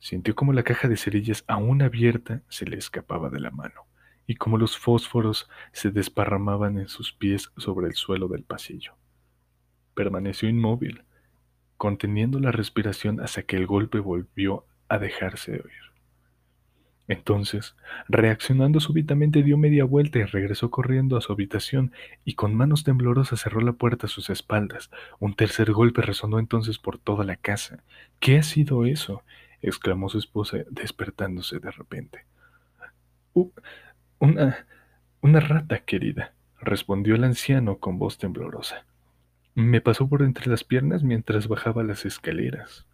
Sintió 0.00 0.34
como 0.34 0.54
la 0.54 0.62
caja 0.62 0.88
de 0.88 0.96
cerillas 0.96 1.44
aún 1.46 1.82
abierta 1.82 2.42
se 2.48 2.64
le 2.64 2.78
escapaba 2.78 3.28
de 3.28 3.38
la 3.38 3.50
mano, 3.50 3.86
y 4.26 4.36
como 4.36 4.56
los 4.56 4.78
fósforos 4.78 5.48
se 5.72 5.90
desparramaban 5.90 6.78
en 6.78 6.88
sus 6.88 7.12
pies 7.12 7.52
sobre 7.58 7.86
el 7.86 7.94
suelo 7.94 8.26
del 8.26 8.42
pasillo. 8.42 8.96
Permaneció 9.94 10.48
inmóvil, 10.48 11.04
conteniendo 11.76 12.40
la 12.40 12.50
respiración 12.50 13.20
hasta 13.20 13.42
que 13.42 13.56
el 13.56 13.66
golpe 13.66 13.98
volvió 13.98 14.64
a 14.88 14.98
dejarse 14.98 15.52
oír. 15.52 15.89
Entonces, 17.10 17.74
reaccionando 18.08 18.78
súbitamente, 18.78 19.42
dio 19.42 19.58
media 19.58 19.82
vuelta 19.82 20.20
y 20.20 20.24
regresó 20.26 20.70
corriendo 20.70 21.16
a 21.16 21.20
su 21.20 21.32
habitación 21.32 21.90
y 22.24 22.34
con 22.34 22.54
manos 22.54 22.84
temblorosas 22.84 23.40
cerró 23.40 23.60
la 23.62 23.72
puerta 23.72 24.06
a 24.06 24.08
sus 24.08 24.30
espaldas. 24.30 24.92
Un 25.18 25.34
tercer 25.34 25.72
golpe 25.72 26.02
resonó 26.02 26.38
entonces 26.38 26.78
por 26.78 26.98
toda 26.98 27.24
la 27.24 27.34
casa. 27.34 27.82
¿Qué 28.20 28.38
ha 28.38 28.44
sido 28.44 28.84
eso? 28.84 29.24
exclamó 29.60 30.08
su 30.08 30.18
esposa 30.18 30.58
despertándose 30.70 31.58
de 31.58 31.72
repente. 31.72 32.26
una. 34.20 34.66
una 35.20 35.40
rata, 35.40 35.80
querida, 35.80 36.32
respondió 36.60 37.16
el 37.16 37.24
anciano 37.24 37.78
con 37.78 37.98
voz 37.98 38.18
temblorosa. 38.18 38.86
Me 39.56 39.80
pasó 39.80 40.08
por 40.08 40.22
entre 40.22 40.48
las 40.48 40.62
piernas 40.62 41.02
mientras 41.02 41.48
bajaba 41.48 41.82
las 41.82 42.04
escaleras. 42.04 42.86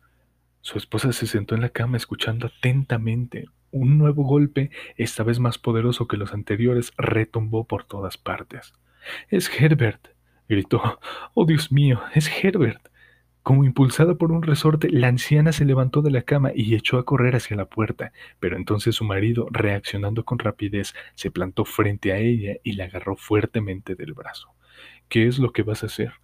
Su 0.63 0.79
esposa 0.79 1.13
se 1.13 1.27
sentó 1.27 1.55
en 1.55 1.61
la 1.61 1.69
cama 1.69 1.99
escuchando 1.99 2.47
atentamente. 2.47 3.51
Un 3.71 3.99
nuevo 3.99 4.25
golpe, 4.25 4.71
esta 4.97 5.23
vez 5.23 5.39
más 5.39 5.59
poderoso 5.59 6.09
que 6.09 6.17
los 6.17 6.33
anteriores, 6.33 6.93
retumbó 6.97 7.65
por 7.65 7.85
todas 7.85 8.17
partes. 8.17 8.73
Es 9.29 9.51
Herbert, 9.61 10.09
gritó. 10.49 11.01
Oh, 11.35 11.45
Dios 11.45 11.73
mío, 11.73 12.01
es 12.15 12.31
Herbert. 12.43 12.89
Como 13.43 13.65
impulsada 13.65 14.17
por 14.17 14.33
un 14.33 14.43
resorte, 14.43 14.91
la 14.91 15.07
anciana 15.07 15.53
se 15.53 15.65
levantó 15.65 16.03
de 16.03 16.11
la 16.11 16.23
cama 16.23 16.51
y 16.53 16.75
echó 16.75 16.99
a 16.99 17.05
correr 17.05 17.37
hacia 17.37 17.57
la 17.57 17.67
puerta, 17.67 18.13
pero 18.41 18.57
entonces 18.57 18.97
su 18.97 19.05
marido, 19.05 19.47
reaccionando 19.53 20.25
con 20.25 20.41
rapidez, 20.41 20.95
se 21.15 21.31
plantó 21.31 21.65
frente 21.65 22.13
a 22.13 22.19
ella 22.19 22.57
y 22.65 22.73
la 22.73 22.87
agarró 22.87 23.17
fuertemente 23.17 23.95
del 23.95 24.15
brazo. 24.15 24.49
¿Qué 25.09 25.29
es 25.29 25.39
lo 25.39 25.53
que 25.53 25.63
vas 25.63 25.85
a 25.85 25.87
hacer? 25.87 26.15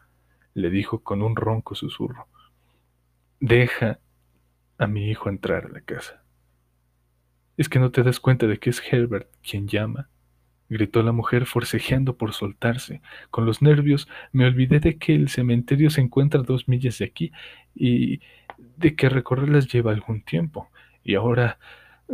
le 0.54 0.70
dijo 0.70 1.02
con 1.02 1.22
un 1.22 1.36
ronco 1.36 1.74
susurro. 1.74 2.26
Deja 3.40 4.00
a 4.78 4.86
mi 4.86 5.08
hijo 5.08 5.28
entrar 5.28 5.66
a 5.66 5.68
la 5.68 5.80
casa. 5.80 6.21
¿Es 7.56 7.68
que 7.68 7.78
no 7.78 7.90
te 7.90 8.02
das 8.02 8.20
cuenta 8.20 8.46
de 8.46 8.58
que 8.58 8.70
es 8.70 8.82
Herbert 8.90 9.28
quien 9.42 9.68
llama? 9.68 10.08
gritó 10.72 11.02
la 11.02 11.12
mujer 11.12 11.46
forcejeando 11.46 12.16
por 12.16 12.32
soltarse. 12.32 13.02
Con 13.30 13.44
los 13.44 13.62
nervios 13.62 14.08
me 14.32 14.46
olvidé 14.46 14.80
de 14.80 14.96
que 14.96 15.14
el 15.14 15.28
cementerio 15.28 15.90
se 15.90 16.00
encuentra 16.00 16.42
dos 16.42 16.66
millas 16.66 16.98
de 16.98 17.04
aquí 17.04 17.30
y 17.74 18.20
de 18.76 18.96
que 18.96 19.08
recorrerlas 19.08 19.68
lleva 19.68 19.92
algún 19.92 20.22
tiempo. 20.22 20.70
Y 21.04 21.14
ahora, 21.14 21.58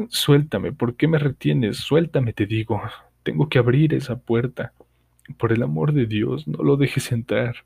suéltame, 0.08 0.72
¿por 0.72 0.96
qué 0.96 1.06
me 1.08 1.18
retienes? 1.18 1.78
Suéltame, 1.78 2.32
te 2.32 2.46
digo. 2.46 2.82
Tengo 3.22 3.48
que 3.48 3.58
abrir 3.58 3.94
esa 3.94 4.18
puerta. 4.18 4.72
Por 5.38 5.52
el 5.52 5.62
amor 5.62 5.92
de 5.92 6.06
Dios, 6.06 6.48
no 6.48 6.62
lo 6.64 6.76
dejes 6.76 7.12
entrar, 7.12 7.56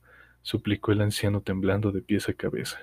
suplicó 0.42 0.92
el 0.92 1.00
anciano 1.00 1.40
temblando 1.40 1.92
de 1.92 2.02
pies 2.02 2.28
a 2.28 2.32
cabeza. 2.32 2.78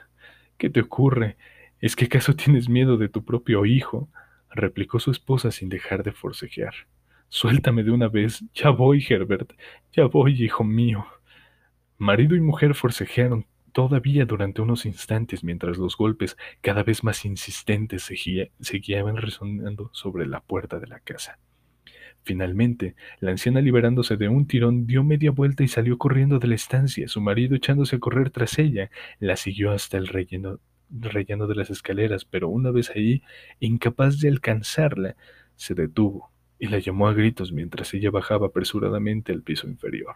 ¿Qué 0.57 0.69
te 0.69 0.81
ocurre? 0.81 1.37
¿Es 1.79 1.95
que 1.95 2.05
acaso 2.05 2.35
tienes 2.35 2.69
miedo 2.69 2.97
de 2.97 3.09
tu 3.09 3.23
propio 3.23 3.65
hijo? 3.65 4.09
Replicó 4.51 4.99
su 4.99 5.11
esposa 5.11 5.51
sin 5.51 5.69
dejar 5.69 6.03
de 6.03 6.11
forcejear. 6.11 6.73
Suéltame 7.29 7.83
de 7.83 7.91
una 7.91 8.07
vez. 8.07 8.43
Ya 8.53 8.69
voy, 8.69 9.05
Herbert. 9.07 9.53
Ya 9.93 10.05
voy, 10.05 10.43
hijo 10.43 10.63
mío. 10.63 11.05
Marido 11.97 12.35
y 12.35 12.41
mujer 12.41 12.73
forcejearon 12.75 13.45
todavía 13.71 14.25
durante 14.25 14.61
unos 14.61 14.85
instantes 14.85 15.43
mientras 15.43 15.77
los 15.77 15.95
golpes 15.95 16.37
cada 16.61 16.83
vez 16.83 17.03
más 17.03 17.23
insistentes 17.25 18.09
seguían 18.59 19.17
resonando 19.17 19.89
sobre 19.93 20.25
la 20.25 20.41
puerta 20.41 20.79
de 20.79 20.87
la 20.87 20.99
casa. 20.99 21.37
Finalmente, 22.23 22.95
la 23.19 23.31
anciana 23.31 23.61
liberándose 23.61 24.17
de 24.17 24.27
un 24.27 24.45
tirón 24.47 24.85
dio 24.85 25.03
media 25.03 25.31
vuelta 25.31 25.63
y 25.63 25.67
salió 25.67 25.97
corriendo 25.97 26.39
de 26.39 26.47
la 26.47 26.55
estancia. 26.55 27.07
Su 27.07 27.21
marido 27.21 27.55
echándose 27.55 27.95
a 27.95 27.99
correr 27.99 28.29
tras 28.29 28.59
ella, 28.59 28.91
la 29.19 29.35
siguió 29.35 29.71
hasta 29.71 29.97
el 29.97 30.07
relleno, 30.07 30.59
relleno 30.89 31.47
de 31.47 31.55
las 31.55 31.69
escaleras, 31.69 32.25
pero 32.25 32.49
una 32.49 32.71
vez 32.71 32.89
allí, 32.91 33.23
incapaz 33.59 34.19
de 34.19 34.29
alcanzarla, 34.29 35.15
se 35.55 35.73
detuvo 35.73 36.31
y 36.57 36.67
la 36.67 36.79
llamó 36.79 37.07
a 37.07 37.13
gritos 37.13 37.51
mientras 37.51 37.93
ella 37.93 38.11
bajaba 38.11 38.47
apresuradamente 38.47 39.31
al 39.31 39.43
piso 39.43 39.67
inferior. 39.67 40.15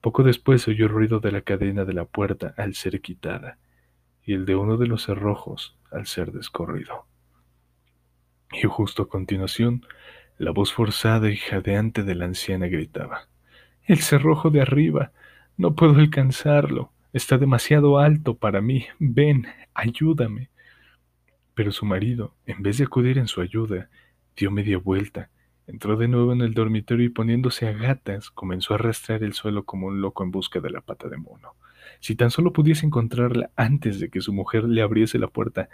Poco 0.00 0.22
después 0.22 0.66
oyó 0.68 0.86
el 0.86 0.92
ruido 0.92 1.20
de 1.20 1.32
la 1.32 1.42
cadena 1.42 1.84
de 1.84 1.92
la 1.92 2.04
puerta 2.04 2.54
al 2.56 2.74
ser 2.74 3.00
quitada 3.00 3.58
y 4.24 4.34
el 4.34 4.46
de 4.46 4.56
uno 4.56 4.76
de 4.76 4.86
los 4.86 5.04
cerrojos 5.04 5.78
al 5.90 6.06
ser 6.06 6.32
descorrido. 6.32 7.06
Y 8.52 8.66
justo 8.66 9.02
a 9.02 9.08
continuación, 9.08 9.86
la 10.38 10.50
voz 10.52 10.72
forzada 10.72 11.30
y 11.30 11.36
jadeante 11.36 12.02
de 12.02 12.14
la 12.14 12.24
anciana 12.24 12.66
gritaba, 12.66 13.28
El 13.84 13.98
cerrojo 13.98 14.50
de 14.50 14.62
arriba, 14.62 15.12
no 15.56 15.74
puedo 15.74 15.96
alcanzarlo, 15.96 16.92
está 17.12 17.38
demasiado 17.38 17.98
alto 17.98 18.36
para 18.36 18.60
mí, 18.60 18.86
ven, 18.98 19.46
ayúdame. 19.74 20.50
Pero 21.54 21.72
su 21.72 21.84
marido, 21.84 22.34
en 22.46 22.62
vez 22.62 22.78
de 22.78 22.84
acudir 22.84 23.18
en 23.18 23.26
su 23.26 23.40
ayuda, 23.40 23.90
dio 24.36 24.50
media 24.50 24.78
vuelta, 24.78 25.30
entró 25.66 25.96
de 25.96 26.08
nuevo 26.08 26.32
en 26.32 26.40
el 26.40 26.54
dormitorio 26.54 27.06
y 27.06 27.10
poniéndose 27.10 27.68
a 27.68 27.72
gatas, 27.72 28.30
comenzó 28.30 28.74
a 28.74 28.76
arrastrar 28.76 29.22
el 29.22 29.34
suelo 29.34 29.64
como 29.64 29.88
un 29.88 30.00
loco 30.00 30.24
en 30.24 30.30
busca 30.30 30.60
de 30.60 30.70
la 30.70 30.80
pata 30.80 31.08
de 31.08 31.16
mono. 31.16 31.54
Si 32.00 32.16
tan 32.16 32.30
solo 32.30 32.52
pudiese 32.52 32.86
encontrarla 32.86 33.50
antes 33.56 34.00
de 34.00 34.08
que 34.08 34.20
su 34.20 34.32
mujer 34.32 34.64
le 34.64 34.82
abriese 34.82 35.18
la 35.18 35.28
puerta 35.28 35.68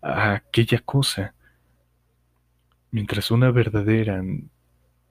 a 0.00 0.34
aquella 0.34 0.78
cosa, 0.78 1.34
mientras 2.90 3.30
una 3.30 3.50
verdadera 3.50 4.22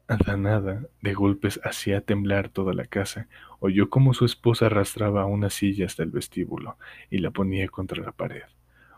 andanada 0.08 0.88
de 1.02 1.14
golpes 1.14 1.60
hacía 1.64 2.02
temblar 2.02 2.50
toda 2.50 2.74
la 2.74 2.86
casa, 2.86 3.28
oyó 3.60 3.90
cómo 3.90 4.14
su 4.14 4.26
esposa 4.26 4.68
arrastraba 4.68 5.26
una 5.26 5.50
silla 5.50 5.86
hasta 5.86 6.04
el 6.04 6.12
vestíbulo 6.12 6.78
y 7.10 7.20
la 7.20 7.32
ponía 7.32 7.68
contra 7.68 8.04
la 8.04 8.12
pared. 8.12 8.44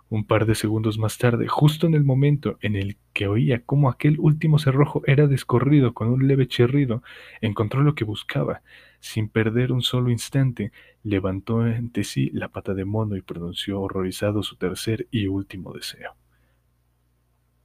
Un 0.10 0.26
par 0.26 0.48
de 0.48 0.56
segundos 0.56 0.98
más 0.98 1.20
tarde, 1.20 1.48
justo 1.48 1.86
en 1.86 1.94
el 1.94 2.04
momento 2.04 2.58
en 2.62 2.76
el 2.76 2.98
que 3.14 3.28
oía 3.28 3.62
cómo 3.64 3.90
aquel 3.90 4.20
último 4.20 4.58
cerrojo 4.58 5.04
era 5.06 5.28
descorrido 5.28 5.94
con 5.94 6.08
un 6.08 6.28
leve 6.28 6.48
chirrido, 6.48 7.04
encontró 7.42 7.84
lo 7.84 7.94
que 7.94 8.06
buscaba. 8.06 8.64
Sin 9.00 9.30
perder 9.30 9.72
un 9.72 9.84
solo 9.84 10.10
instante, 10.10 10.72
levantó 11.04 11.62
ante 11.62 12.04
sí 12.04 12.32
la 12.34 12.50
pata 12.50 12.74
de 12.74 12.86
mono 12.86 13.18
y 13.18 13.22
pronunció 13.22 13.82
horrorizado 13.82 14.42
su 14.42 14.56
tercer 14.56 15.08
y 15.12 15.28
último 15.28 15.74
deseo. 15.74 16.16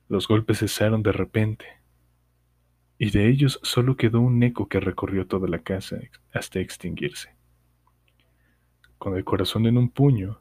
Los 0.09 0.29
golpes 0.29 0.59
cesaron 0.59 1.03
de 1.03 1.13
repente, 1.13 1.65
y 2.99 3.11
de 3.11 3.29
ellos 3.29 3.61
solo 3.63 3.97
quedó 3.97 4.21
un 4.21 4.43
eco 4.43 4.69
que 4.69 4.81
recorrió 4.81 5.27
toda 5.27 5.49
la 5.49 5.59
casa 5.59 5.99
hasta 6.33 6.61
extinguirse. 6.61 7.35
Con 8.99 9.17
el 9.17 9.25
corazón 9.25 9.67
en 9.67 9.77
un 9.77 9.91
puño, 9.91 10.41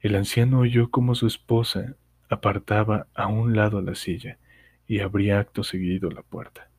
el 0.00 0.14
anciano 0.16 0.60
oyó 0.60 0.90
cómo 0.90 1.14
su 1.14 1.26
esposa 1.26 1.96
apartaba 2.28 3.06
a 3.14 3.26
un 3.26 3.54
lado 3.54 3.80
la 3.80 3.94
silla 3.94 4.38
y 4.86 5.00
abría 5.00 5.38
acto 5.38 5.62
seguido 5.64 6.10
la 6.10 6.22
puerta. 6.22 6.70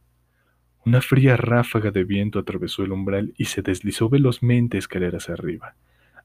Una 0.86 1.02
fría 1.02 1.36
ráfaga 1.36 1.92
de 1.92 2.04
viento 2.06 2.40
atravesó 2.40 2.84
el 2.84 2.94
umbral 2.94 3.34
y 3.38 3.46
se 3.46 3.62
deslizó 3.62 4.10
velozmente 4.10 4.78
escaleras 4.78 5.30
arriba. 5.30 5.76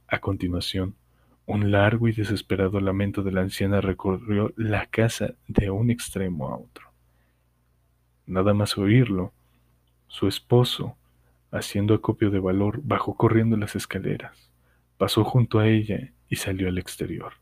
A 0.06 0.20
continuación, 0.20 0.94
un 1.46 1.72
largo 1.72 2.06
y 2.06 2.12
desesperado 2.12 2.78
lamento 2.80 3.22
de 3.22 3.32
la 3.32 3.40
anciana 3.40 3.80
recorrió 3.80 4.52
la 4.56 4.86
casa 4.86 5.34
de 5.48 5.70
un 5.70 5.90
extremo 5.90 6.48
a 6.48 6.56
otro. 6.56 6.91
Nada 8.26 8.54
más 8.54 8.78
oírlo, 8.78 9.32
su 10.06 10.28
esposo, 10.28 10.96
haciendo 11.50 11.94
acopio 11.94 12.30
de 12.30 12.38
valor, 12.38 12.80
bajó 12.82 13.16
corriendo 13.16 13.56
las 13.56 13.76
escaleras, 13.76 14.50
pasó 14.98 15.24
junto 15.24 15.58
a 15.58 15.68
ella 15.68 16.12
y 16.28 16.36
salió 16.36 16.68
al 16.68 16.78
exterior. 16.78 17.34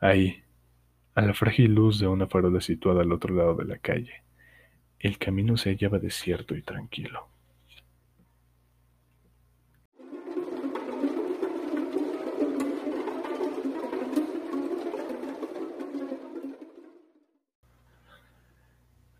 Ahí, 0.00 0.42
a 1.14 1.22
la 1.22 1.34
frágil 1.34 1.74
luz 1.74 1.98
de 2.00 2.06
una 2.06 2.26
farola 2.26 2.60
situada 2.60 3.02
al 3.02 3.12
otro 3.12 3.34
lado 3.34 3.54
de 3.54 3.64
la 3.64 3.78
calle, 3.78 4.22
el 4.98 5.18
camino 5.18 5.56
se 5.56 5.70
hallaba 5.70 5.98
desierto 5.98 6.56
y 6.56 6.62
tranquilo. 6.62 7.28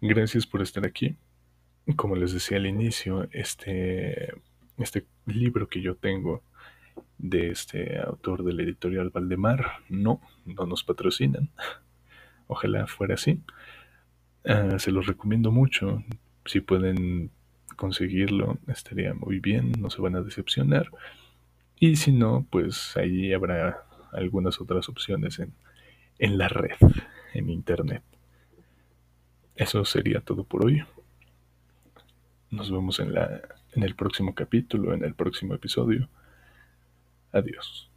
Gracias 0.06 0.46
por 0.46 0.60
estar 0.60 0.84
aquí. 0.84 1.16
Como 1.96 2.14
les 2.14 2.34
decía 2.34 2.58
al 2.58 2.66
inicio, 2.66 3.26
este, 3.32 4.34
este 4.76 5.06
libro 5.24 5.66
que 5.66 5.80
yo 5.80 5.96
tengo 5.96 6.42
de 7.16 7.48
este 7.48 7.98
autor 8.00 8.44
de 8.44 8.52
la 8.52 8.64
editorial 8.64 9.08
Valdemar. 9.08 9.64
No, 9.88 10.20
no 10.44 10.66
nos 10.66 10.84
patrocinan. 10.84 11.48
Ojalá 12.48 12.86
fuera 12.86 13.14
así. 13.14 13.40
Ah, 14.44 14.78
se 14.78 14.90
los 14.90 15.06
recomiendo 15.06 15.50
mucho. 15.50 16.04
Si 16.44 16.60
pueden 16.60 17.30
conseguirlo, 17.76 18.58
estaría 18.68 19.14
muy 19.14 19.40
bien. 19.40 19.72
No 19.78 19.88
se 19.88 20.02
van 20.02 20.16
a 20.16 20.20
decepcionar. 20.20 20.90
Y 21.80 21.96
si 21.96 22.12
no, 22.12 22.46
pues 22.50 22.94
ahí 22.98 23.32
habrá 23.32 23.86
algunas 24.12 24.60
otras 24.60 24.86
opciones 24.90 25.38
en, 25.38 25.54
en 26.18 26.36
la 26.36 26.48
red, 26.48 26.76
en 27.32 27.48
internet. 27.48 28.02
Eso 29.56 29.84
sería 29.84 30.20
todo 30.20 30.44
por 30.44 30.64
hoy. 30.66 30.84
Nos 32.50 32.70
vemos 32.70 32.98
en, 33.00 33.14
la, 33.14 33.40
en 33.72 33.82
el 33.82 33.94
próximo 33.94 34.34
capítulo, 34.34 34.94
en 34.94 35.04
el 35.04 35.14
próximo 35.14 35.54
episodio. 35.54 36.08
Adiós. 37.32 37.90